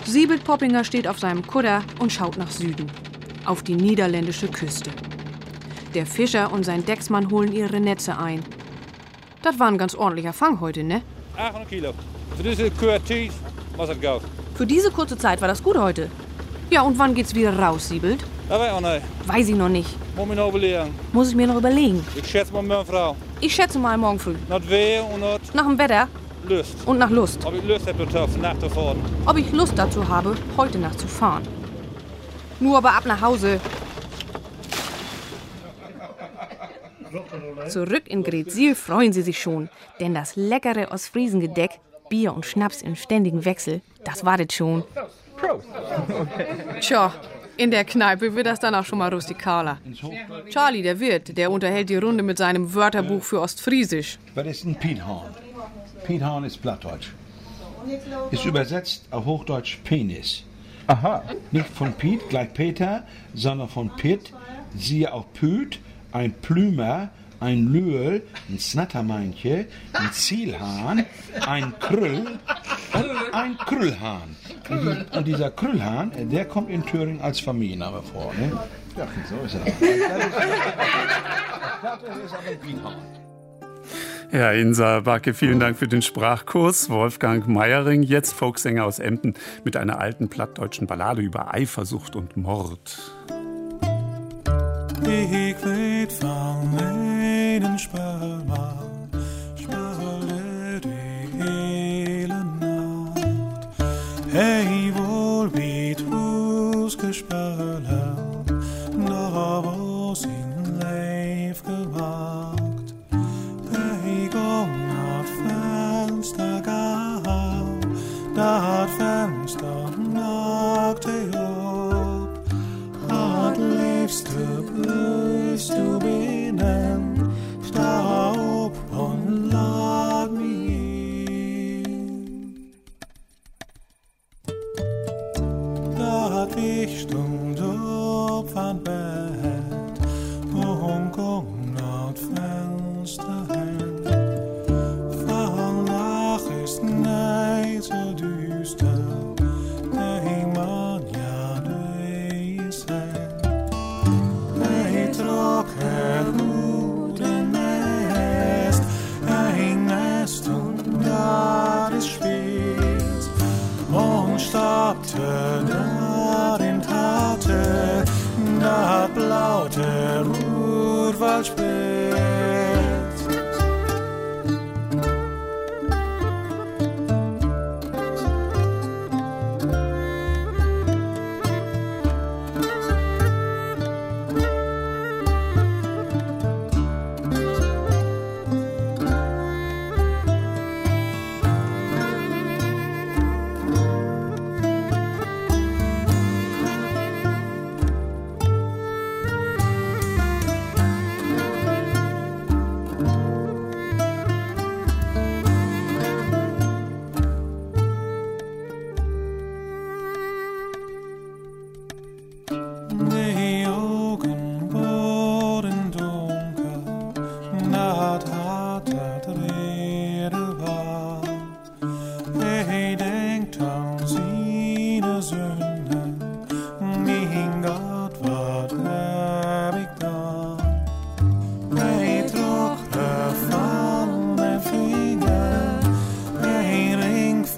[0.06, 2.90] Siebelt Poppinger steht auf seinem Kutter und schaut nach Süden,
[3.46, 4.92] auf die niederländische Küste.
[5.96, 8.44] Der Fischer und sein Decksmann holen ihre Netze ein.
[9.42, 11.02] Das war ein ganz ordentlicher Fang heute, ne?
[11.38, 11.94] 800 Kilo.
[12.38, 13.32] Für diese Kurzeit
[13.78, 14.22] was es gut.
[14.54, 16.10] Für diese kurze Zeit war das gut heute.
[16.70, 18.24] Ja, und wann geht's wieder raus, Siebelt?
[18.48, 19.02] Das weiß ich auch nicht.
[19.28, 19.90] Weiß ich noch nicht.
[20.16, 20.94] Muss ich noch überlegen.
[21.14, 22.06] Muss ich mir noch überlegen.
[22.16, 23.16] Ich schätze mal meine Frau.
[23.42, 24.36] Ich schätze mal morgen früh.
[24.48, 26.08] Nach Wehe und nach Nach dem Wetter
[26.50, 26.76] Lust.
[26.86, 27.46] und nach Lust.
[27.46, 29.00] Ob ich Lust habe, nachzufahren.
[29.26, 31.44] Ob ich Lust dazu habe, heute Nacht zu fahren.
[32.60, 33.60] Nur aber ab nach Hause.
[37.70, 39.70] Zurück in Gretzil freuen sie sich schon,
[40.00, 41.80] denn das leckere Ostfriesengedeck,
[42.10, 44.84] Bier und Schnaps in ständigem Wechsel, das wartet schon.
[46.82, 47.14] Tja,
[47.58, 49.80] in der Kneipe wird das dann auch schon mal rustikaler.
[50.50, 54.20] Charlie, der Wirt, der unterhält die Runde mit seinem Wörterbuch für Ostfriesisch.
[54.34, 54.76] Was ist ein
[56.06, 56.20] Piethorn?
[56.20, 57.10] Piethorn ist Plattdeutsch.
[58.32, 60.44] Ist übersetzt auf Hochdeutsch Penis.
[60.88, 61.24] Aha.
[61.52, 63.04] Nicht von Piet gleich Peter,
[63.34, 64.34] sondern von Pitt,
[64.76, 65.80] siehe auch Püt,
[66.12, 71.06] ein Plümer, ein Lühl, ein Snattermeinche, ein Zielhahn,
[71.46, 72.40] ein Krüll
[72.94, 74.36] und ein Krüllhahn.
[74.70, 78.34] Und, die, und dieser Krüllhahn, der kommt in Thüringen als Familienname vor.
[78.40, 78.52] Ne?
[78.98, 79.66] Ja, so ist er.
[81.82, 83.25] Das ist aber ein Piethorn.
[84.32, 86.90] Ja, Insa Backe, vielen Dank für den Sprachkurs.
[86.90, 92.98] Wolfgang Meiering, jetzt Folksänger aus Emden mit einer alten plattdeutschen Ballade über Eifersucht und Mord.
[95.04, 99.10] Ik weet van een spelman,
[99.56, 103.26] speelde de hele nacht.
[104.28, 107.95] Hij wohl weet hoes gespelen,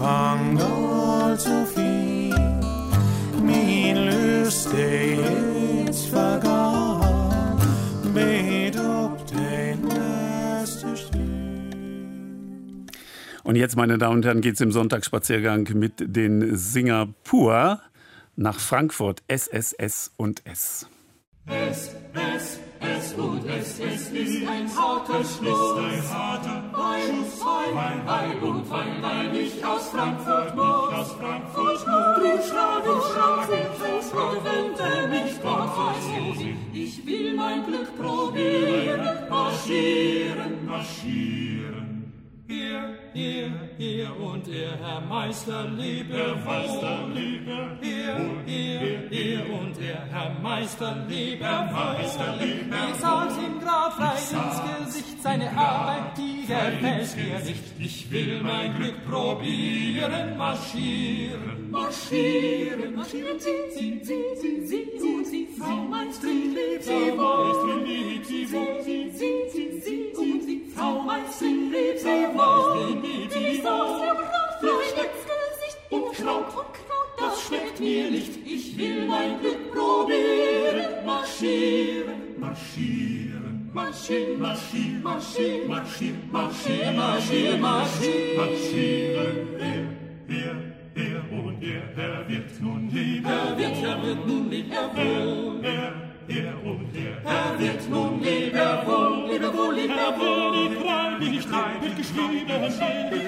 [0.07, 2.35] Gold so viel.
[3.41, 5.19] Min lust dig
[5.89, 7.59] is vergaan,
[8.13, 10.87] bed op den nächste
[13.43, 17.81] Und jetzt, meine Damen und Herren, geht es im Sonntagsspaziergang mit den Singapur
[18.37, 19.23] nach Frankfurt.
[19.27, 20.87] SSS und S.
[21.47, 22.26] S, S, S
[23.17, 24.13] und es ist
[24.47, 25.77] ein harter Schluss.
[25.77, 27.45] Ein harter Schuss.
[27.45, 30.93] Wein, Wein und Wein, weil ich aus Frankfurt muss.
[30.93, 31.85] Aus Frankfurt muss.
[31.85, 35.69] Du schlag, du schlag, du schlag, wende mich Gott
[36.73, 41.96] Ich will mein Glück probieren, marschieren, marschieren.
[42.49, 49.77] Hier, hier, hier und er, Herr Meister, lebe Herr Meister, lebe Hier, hier, hier und
[49.81, 55.51] er, Herr Meister, lebe Herr Meister, lebe Ich sag's ihm grad frei ins Gesicht, seine
[55.57, 56.81] Arbeit, die gefällt
[57.17, 57.63] mir nicht.
[57.79, 65.47] Ich will mein Glück probieren, marschieren, Marschieren, marschieren, sie, sie, sie, sie, sie, sie, sie,
[65.59, 67.17] Frau Meisterin lebt sie wohl.
[67.17, 68.83] Meisterin lebt sie wohl.
[68.83, 73.01] Sie, sie, sie, sie, und sie, Frau Meisterin lebt sie wohl.
[73.31, 74.07] Sie Die Sauce wohl.
[74.61, 78.31] im ins Gesicht, in Kraut und Kraut, das schmeckt mir nicht.
[78.45, 89.47] Ich will mein Glück probieren, marschieren, marschieren, marschieren, marschieren, marschieren, marschieren, marschieren, marschieren, marschieren, marschieren,
[89.59, 90.66] er, er,
[90.97, 95.63] er und er, er wird nun leben, er wird, er wird nun leben, er wohl,
[95.63, 95.93] er,
[96.27, 101.19] er und er, er wird nun leben, er wohl, lebe wohl, lebe wohl, die drei,
[101.19, 102.47] die drei, wird geschrieben,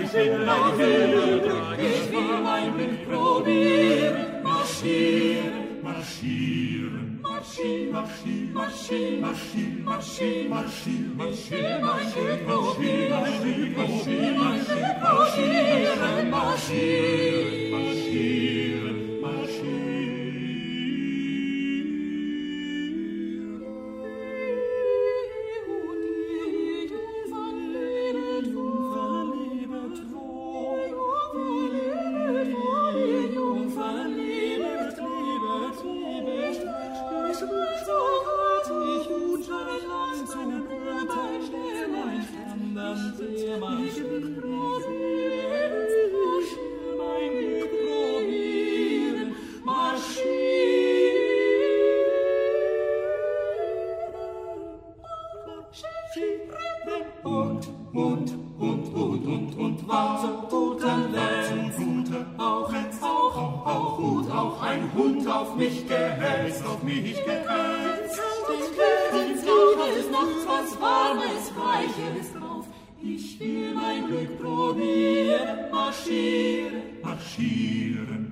[0.03, 1.45] ich will mein Glück,
[1.77, 12.45] ich will mein Glück probieren, marschieren, marschieren, marschieren, marschieren, marschieren, marschieren, marschieren, marschieren, marschieren, marschieren,
[12.45, 18.58] probieren, marschieren, probieren, marschieren, marschieren, marschieren, marschieren,
[43.31, 43.69] 이제 막.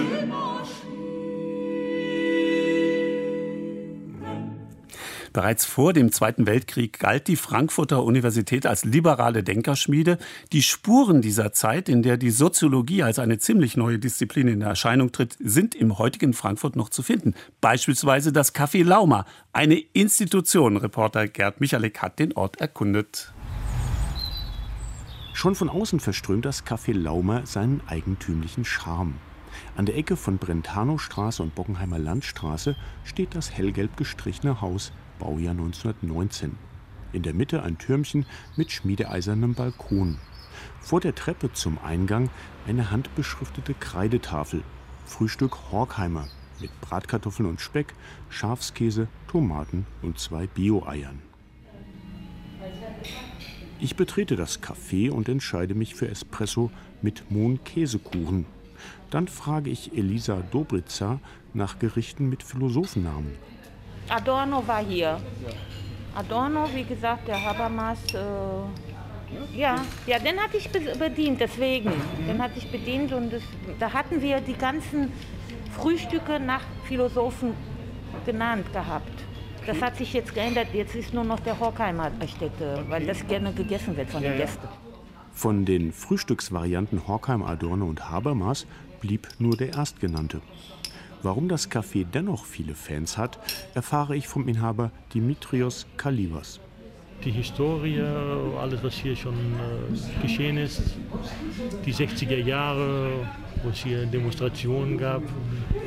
[0.00, 0.57] marschieren,
[5.38, 10.18] Bereits vor dem Zweiten Weltkrieg galt die Frankfurter Universität als liberale Denkerschmiede.
[10.50, 15.12] Die Spuren dieser Zeit, in der die Soziologie als eine ziemlich neue Disziplin in Erscheinung
[15.12, 17.34] tritt, sind im heutigen Frankfurt noch zu finden.
[17.60, 20.76] Beispielsweise das Café Lauma, eine Institution.
[20.76, 23.32] Reporter Gerd Michalek hat den Ort erkundet.
[25.34, 29.14] Schon von außen verströmt das Café Laumer seinen eigentümlichen Charme.
[29.76, 32.74] An der Ecke von Brentanostraße und Bockenheimer Landstraße
[33.04, 36.56] steht das hellgelb gestrichene Haus, Baujahr 1919.
[37.12, 40.18] In der Mitte ein Türmchen mit schmiedeeisernem Balkon.
[40.80, 42.30] Vor der Treppe zum Eingang
[42.66, 44.62] eine handbeschriftete Kreidetafel.
[45.06, 46.28] Frühstück Horkheimer
[46.60, 47.94] mit Bratkartoffeln und Speck,
[48.30, 51.22] Schafskäse, Tomaten und zwei Bio-Eiern.
[53.80, 58.44] Ich betrete das Café und entscheide mich für Espresso mit Mohn-Käsekuchen.
[59.10, 61.20] Dann frage ich Elisa Dobritzer
[61.54, 63.36] nach Gerichten mit Philosophennamen.
[64.08, 65.18] Adorno war hier.
[66.14, 67.98] Adorno, wie gesagt, der Habermas.
[68.14, 71.92] Äh, ja, ja, den hatte ich bedient, deswegen.
[72.26, 73.42] Den hatte ich bedient und das,
[73.78, 75.12] da hatten wir die ganzen
[75.72, 77.52] Frühstücke nach Philosophen
[78.24, 79.12] genannt gehabt.
[79.66, 80.68] Das hat sich jetzt geändert.
[80.72, 84.66] Jetzt ist nur noch der Horkheimer Städte, weil das gerne gegessen wird von den Gästen.
[85.32, 88.66] Von den Frühstücksvarianten Horkheim, Adorno und Habermas
[89.00, 90.40] blieb nur der erstgenannte.
[91.22, 93.38] Warum das Café dennoch viele Fans hat,
[93.74, 96.60] erfahre ich vom Inhaber Dimitrios Kalivas.
[97.24, 100.80] Die Historie, alles was hier schon äh, geschehen ist,
[101.84, 103.10] die 60er Jahre,
[103.64, 105.22] wo es hier Demonstrationen gab,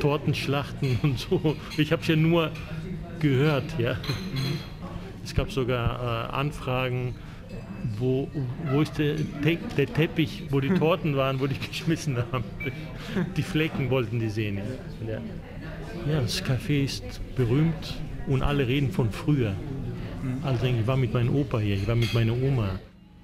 [0.00, 1.56] Tortenschlachten und so.
[1.78, 2.50] Ich habe es ja nur
[3.18, 3.78] gehört.
[3.78, 3.96] Ja.
[5.24, 7.14] Es gab sogar äh, Anfragen,
[7.98, 8.28] wo,
[8.70, 12.44] wo ist der, Te der, Teppich, wo die Torten waren, wo die geschmissen haben.
[13.36, 14.60] Die Flecken wollten die sehen.
[15.06, 15.20] Ja.
[16.10, 19.54] ja, das Café ist berühmt und alle reden von früher.
[20.42, 22.78] Also ich war mit meinem Opa hier, ich war mit meiner Oma.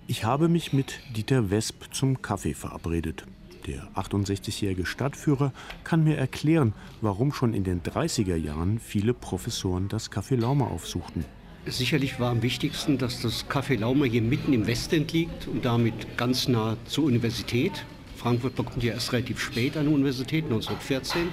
[0.07, 3.27] Ich habe mich mit Dieter Wesp zum Kaffee verabredet.
[3.67, 5.53] Der 68-jährige Stadtführer
[5.85, 6.73] kann mir erklären,
[7.03, 11.25] warum schon in den 30er Jahren viele Professoren das Café Laumer aufsuchten.
[11.71, 16.17] Sicherlich war am wichtigsten, dass das Café Laumer hier mitten im Westend liegt und damit
[16.17, 17.85] ganz nah zur Universität.
[18.17, 21.29] Frankfurt bekommt ja erst relativ spät eine Universität, 1914.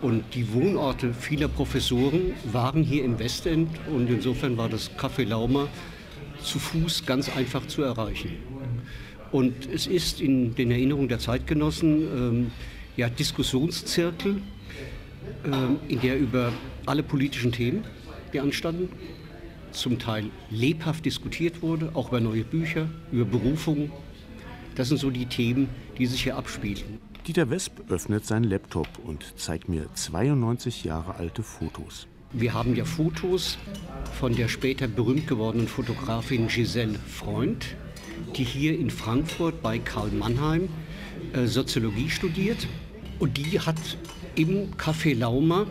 [0.00, 5.68] Und die Wohnorte vieler Professoren waren hier im Westend und insofern war das Café Laumer
[6.42, 8.32] zu Fuß ganz einfach zu erreichen.
[9.32, 12.50] Und es ist in den Erinnerungen der Zeitgenossen ähm,
[12.96, 14.40] ja, Diskussionszirkel,
[15.44, 16.52] ähm, in der über
[16.86, 17.84] alle politischen Themen,
[18.32, 18.88] die anstanden,
[19.72, 23.90] zum Teil lebhaft diskutiert wurde, auch über neue Bücher, über Berufung,
[24.74, 25.68] Das sind so die Themen,
[25.98, 26.98] die sich hier abspielen.
[27.26, 32.06] Dieter Wesp öffnet seinen Laptop und zeigt mir 92 Jahre alte Fotos.
[32.32, 33.58] Wir haben ja Fotos
[34.18, 37.76] von der später berühmt gewordenen Fotografin Giselle Freund,
[38.36, 40.68] die hier in Frankfurt bei Karl Mannheim
[41.34, 42.66] äh, Soziologie studiert.
[43.18, 43.76] Und die hat
[44.34, 45.66] im Café Lauma,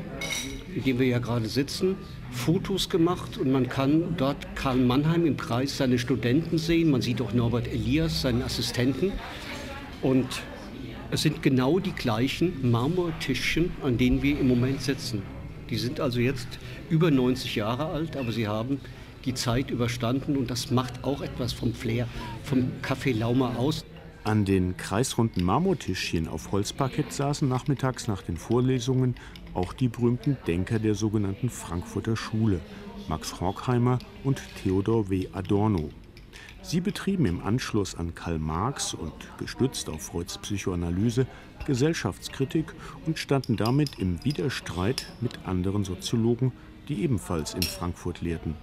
[0.76, 1.95] in dem wir ja gerade sitzen,
[2.32, 6.90] Fotos gemacht und man kann dort Karl Mannheim im Kreis seine Studenten sehen.
[6.90, 9.12] Man sieht auch Norbert Elias, seinen Assistenten.
[10.02, 10.28] Und
[11.12, 15.22] es sind genau die gleichen Marmortischchen, an denen wir im Moment sitzen.
[15.70, 16.48] Die sind also jetzt
[16.90, 18.80] über 90 Jahre alt, aber sie haben
[19.26, 22.08] die Zeit überstanden und das macht auch etwas vom Flair
[22.44, 23.86] vom Café Lauma aus.
[24.24, 29.16] An den kreisrunden Marmortischchen auf Holzparkett saßen nachmittags nach den Vorlesungen
[29.53, 32.60] auch die berühmten Denker der sogenannten Frankfurter Schule,
[33.07, 35.28] Max Horkheimer und Theodor W.
[35.34, 35.90] Adorno.
[36.64, 41.26] Sie betrieben im Anschluss an Karl Marx und gestützt auf Freuds Psychoanalyse
[41.65, 42.73] Gesellschaftskritik
[43.06, 46.52] und standen damit im Widerstreit mit anderen Soziologen,
[46.88, 48.56] die ebenfalls in Frankfurt lehrten.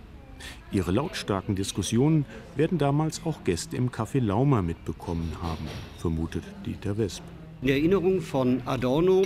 [0.71, 2.25] Ihre lautstarken Diskussionen
[2.57, 5.67] werden damals auch Gäste im Café Laumer mitbekommen haben,
[5.99, 7.23] vermutet Dieter Wesp.
[7.63, 9.25] In Erinnerung von Adorno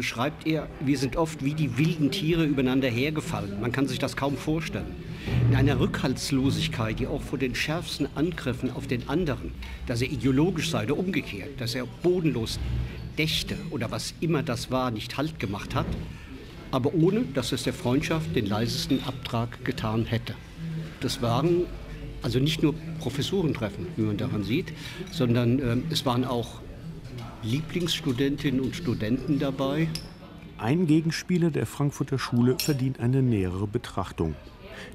[0.00, 3.60] schreibt er, wir sind oft wie die wilden Tiere übereinander hergefallen.
[3.60, 4.94] Man kann sich das kaum vorstellen.
[5.50, 9.52] In einer Rückhaltslosigkeit, die auch vor den schärfsten Angriffen auf den anderen,
[9.86, 12.58] dass er ideologisch sei oder umgekehrt, dass er bodenlos
[13.16, 15.86] dächte oder was immer das war, nicht Halt gemacht hat,
[16.70, 20.34] aber ohne, dass es der Freundschaft den leisesten Abtrag getan hätte.
[21.00, 21.66] Das waren
[22.22, 24.72] also nicht nur Professorentreffen, wie man daran sieht,
[25.12, 26.60] sondern äh, es waren auch
[27.44, 29.88] Lieblingsstudentinnen und Studenten dabei.
[30.56, 34.34] Ein Gegenspieler der Frankfurter Schule verdient eine nähere Betrachtung.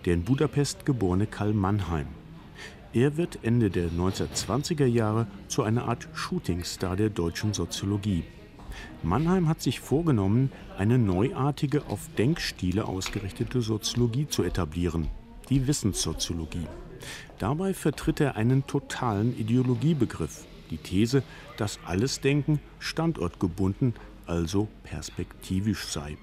[0.05, 2.07] Der in Budapest geborene Karl Mannheim.
[2.91, 8.23] Er wird Ende der 1920er Jahre zu einer Art Shootingstar der deutschen Soziologie.
[9.03, 15.07] Mannheim hat sich vorgenommen, eine neuartige, auf Denkstile ausgerichtete Soziologie zu etablieren,
[15.49, 16.67] die Wissenssoziologie.
[17.37, 21.23] Dabei vertritt er einen totalen Ideologiebegriff, die These,
[21.59, 23.93] dass alles Denken standortgebunden,
[24.25, 26.17] also perspektivisch sei.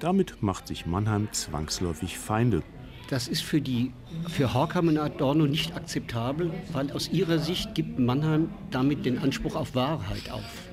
[0.00, 2.62] Damit macht sich Mannheim zwangsläufig Feinde.
[3.08, 3.92] Das ist für, die,
[4.28, 9.54] für Horkheimer und Adorno nicht akzeptabel, weil aus ihrer Sicht gibt Mannheim damit den Anspruch
[9.54, 10.68] auf Wahrheit auf.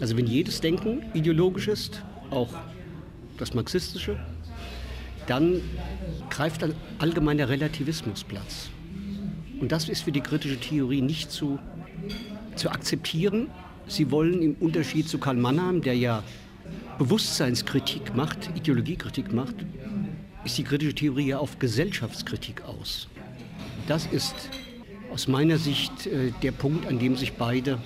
[0.00, 2.52] Also wenn jedes Denken ideologisch ist, auch
[3.36, 4.18] das marxistische,
[5.26, 5.60] dann
[6.30, 8.70] greift ein allgemeiner Relativismus Platz.
[9.60, 11.58] Und das ist für die kritische Theorie nicht zu,
[12.58, 13.48] zu akzeptieren.
[13.86, 16.22] Sie wollen im Unterschied zu Karl Mannheim, der ja
[16.98, 19.54] Bewusstseinskritik macht, Ideologiekritik macht,
[20.44, 23.08] ist die kritische Theorie ja auf Gesellschaftskritik aus.
[23.86, 24.34] Das ist
[25.12, 27.78] aus meiner Sicht äh, der Punkt, an dem sich beide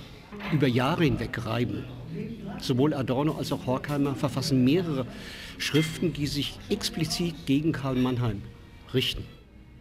[0.53, 1.85] über Jahre hinweg reiben.
[2.59, 5.07] Sowohl Adorno als auch Horkheimer verfassen mehrere
[5.59, 8.43] Schriften, die sich explizit gegen Karl Mannheim
[8.93, 9.25] richten.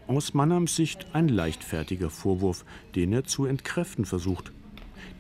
[0.08, 2.66] Aus Mannheims Sicht ein leichtfertiger Vorwurf,
[2.96, 4.52] den er zu entkräften versucht.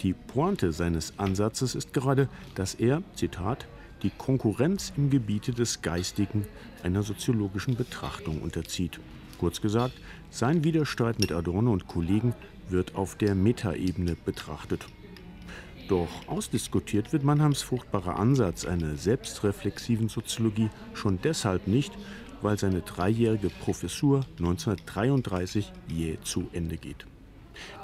[0.01, 3.67] Die Pointe seines Ansatzes ist gerade, dass er, Zitat,
[4.01, 6.47] die Konkurrenz im Gebiete des Geistigen
[6.81, 8.99] einer soziologischen Betrachtung unterzieht.
[9.37, 9.93] Kurz gesagt,
[10.31, 12.33] sein Widerstreit mit Adorno und Kollegen
[12.69, 14.87] wird auf der Metaebene betrachtet.
[15.87, 21.93] Doch ausdiskutiert wird Mannheims fruchtbarer Ansatz einer selbstreflexiven Soziologie schon deshalb nicht,
[22.41, 27.05] weil seine dreijährige Professur 1933 jäh zu Ende geht.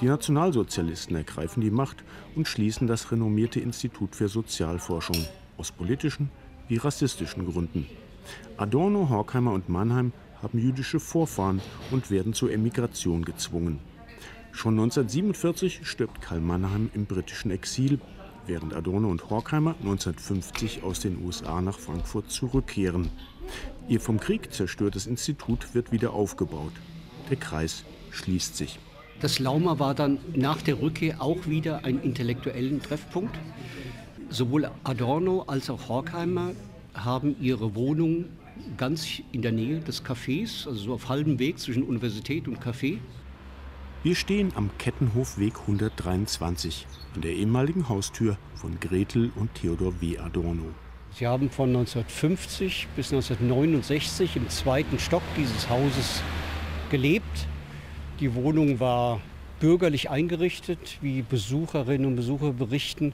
[0.01, 2.03] Die Nationalsozialisten ergreifen die Macht
[2.35, 5.17] und schließen das renommierte Institut für Sozialforschung
[5.57, 6.29] aus politischen
[6.67, 7.87] wie rassistischen Gründen.
[8.57, 13.79] Adorno, Horkheimer und Mannheim haben jüdische Vorfahren und werden zur Emigration gezwungen.
[14.51, 17.99] Schon 1947 stirbt Karl Mannheim im britischen Exil,
[18.47, 23.09] während Adorno und Horkheimer 1950 aus den USA nach Frankfurt zurückkehren.
[23.87, 26.73] Ihr vom Krieg zerstörtes Institut wird wieder aufgebaut.
[27.29, 28.79] Der Kreis schließt sich.
[29.19, 33.35] Das Lauma war dann nach der Rückkehr auch wieder ein intellektuellen Treffpunkt.
[34.29, 36.51] Sowohl Adorno als auch Horkheimer
[36.93, 38.25] haben ihre Wohnung
[38.77, 42.99] ganz in der Nähe des Cafés, also so auf halbem Weg zwischen Universität und Café.
[44.03, 46.85] Wir stehen am Kettenhofweg 123
[47.15, 50.19] an der ehemaligen Haustür von Gretel und Theodor W.
[50.19, 50.65] Adorno.
[51.11, 56.21] Sie haben von 1950 bis 1969 im zweiten Stock dieses Hauses
[56.91, 57.47] gelebt.
[58.19, 59.21] Die Wohnung war
[59.59, 63.13] bürgerlich eingerichtet, wie Besucherinnen und Besucher berichten.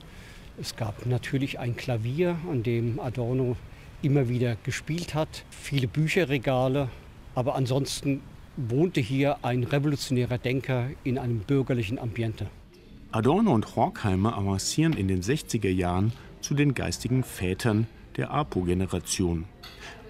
[0.57, 3.57] Es gab natürlich ein Klavier, an dem Adorno
[4.01, 6.87] immer wieder gespielt hat, viele Bücherregale,
[7.35, 8.21] aber ansonsten
[8.55, 12.47] wohnte hier ein revolutionärer Denker in einem bürgerlichen Ambiente.
[13.11, 19.45] Adorno und Horkheimer avancieren in den 60er Jahren zu den geistigen Vätern der APO-Generation.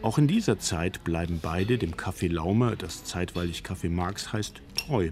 [0.04, 5.12] Auch in dieser Zeit bleiben beide dem Café Laume, das zeitweilig Café Marx heißt, treu.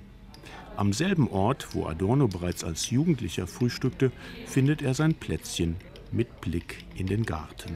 [0.75, 4.11] Am selben Ort, wo Adorno bereits als Jugendlicher frühstückte,
[4.45, 5.77] findet er sein Plätzchen
[6.11, 7.73] mit Blick in den Garten.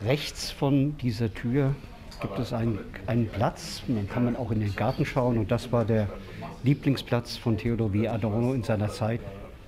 [0.00, 1.76] Rechts von dieser Tür
[2.20, 5.70] gibt es einen, einen Platz, dann kann man auch in den Garten schauen und das
[5.70, 6.08] war der
[6.64, 8.08] Lieblingsplatz von Theodor W.
[8.08, 9.20] Adorno in seiner Zeit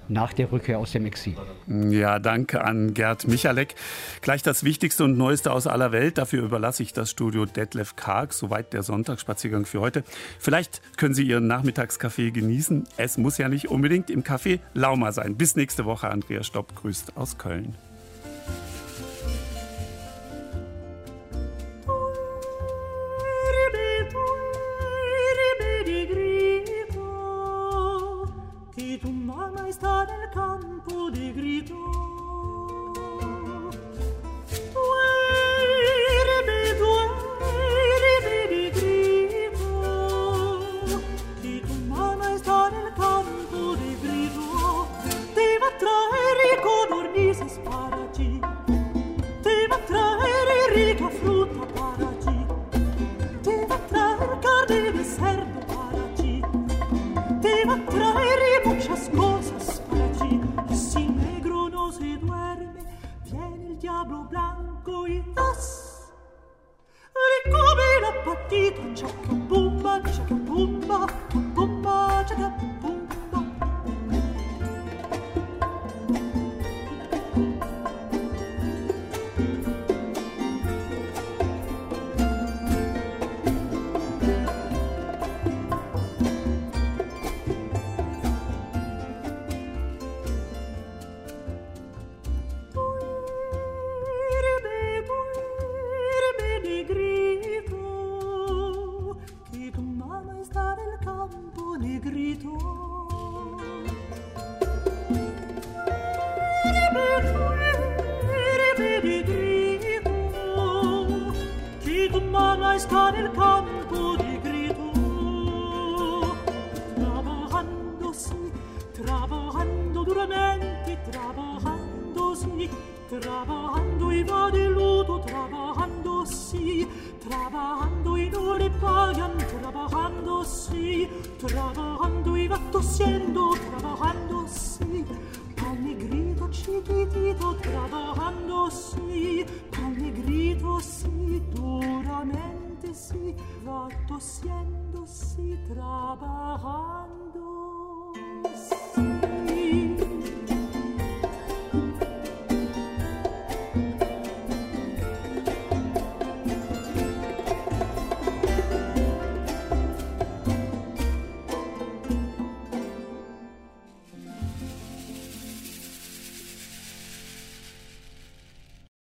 [0.09, 1.37] nach der Rückkehr aus dem Exil.
[1.66, 3.74] Ja, danke an Gerd Michalek.
[4.20, 6.19] Gleich das Wichtigste und Neueste aus aller Welt.
[6.19, 8.33] Dafür überlasse ich das Studio Detlef Karg.
[8.33, 10.05] Soweit der Sonntagsspaziergang für heute.
[10.39, 12.85] Vielleicht können Sie Ihren Nachmittagskaffee genießen.
[12.97, 15.37] Es muss ja nicht unbedingt im Café Lauma sein.
[15.37, 16.11] Bis nächste Woche.
[16.11, 17.74] Andrea Stopp grüßt aus Köln.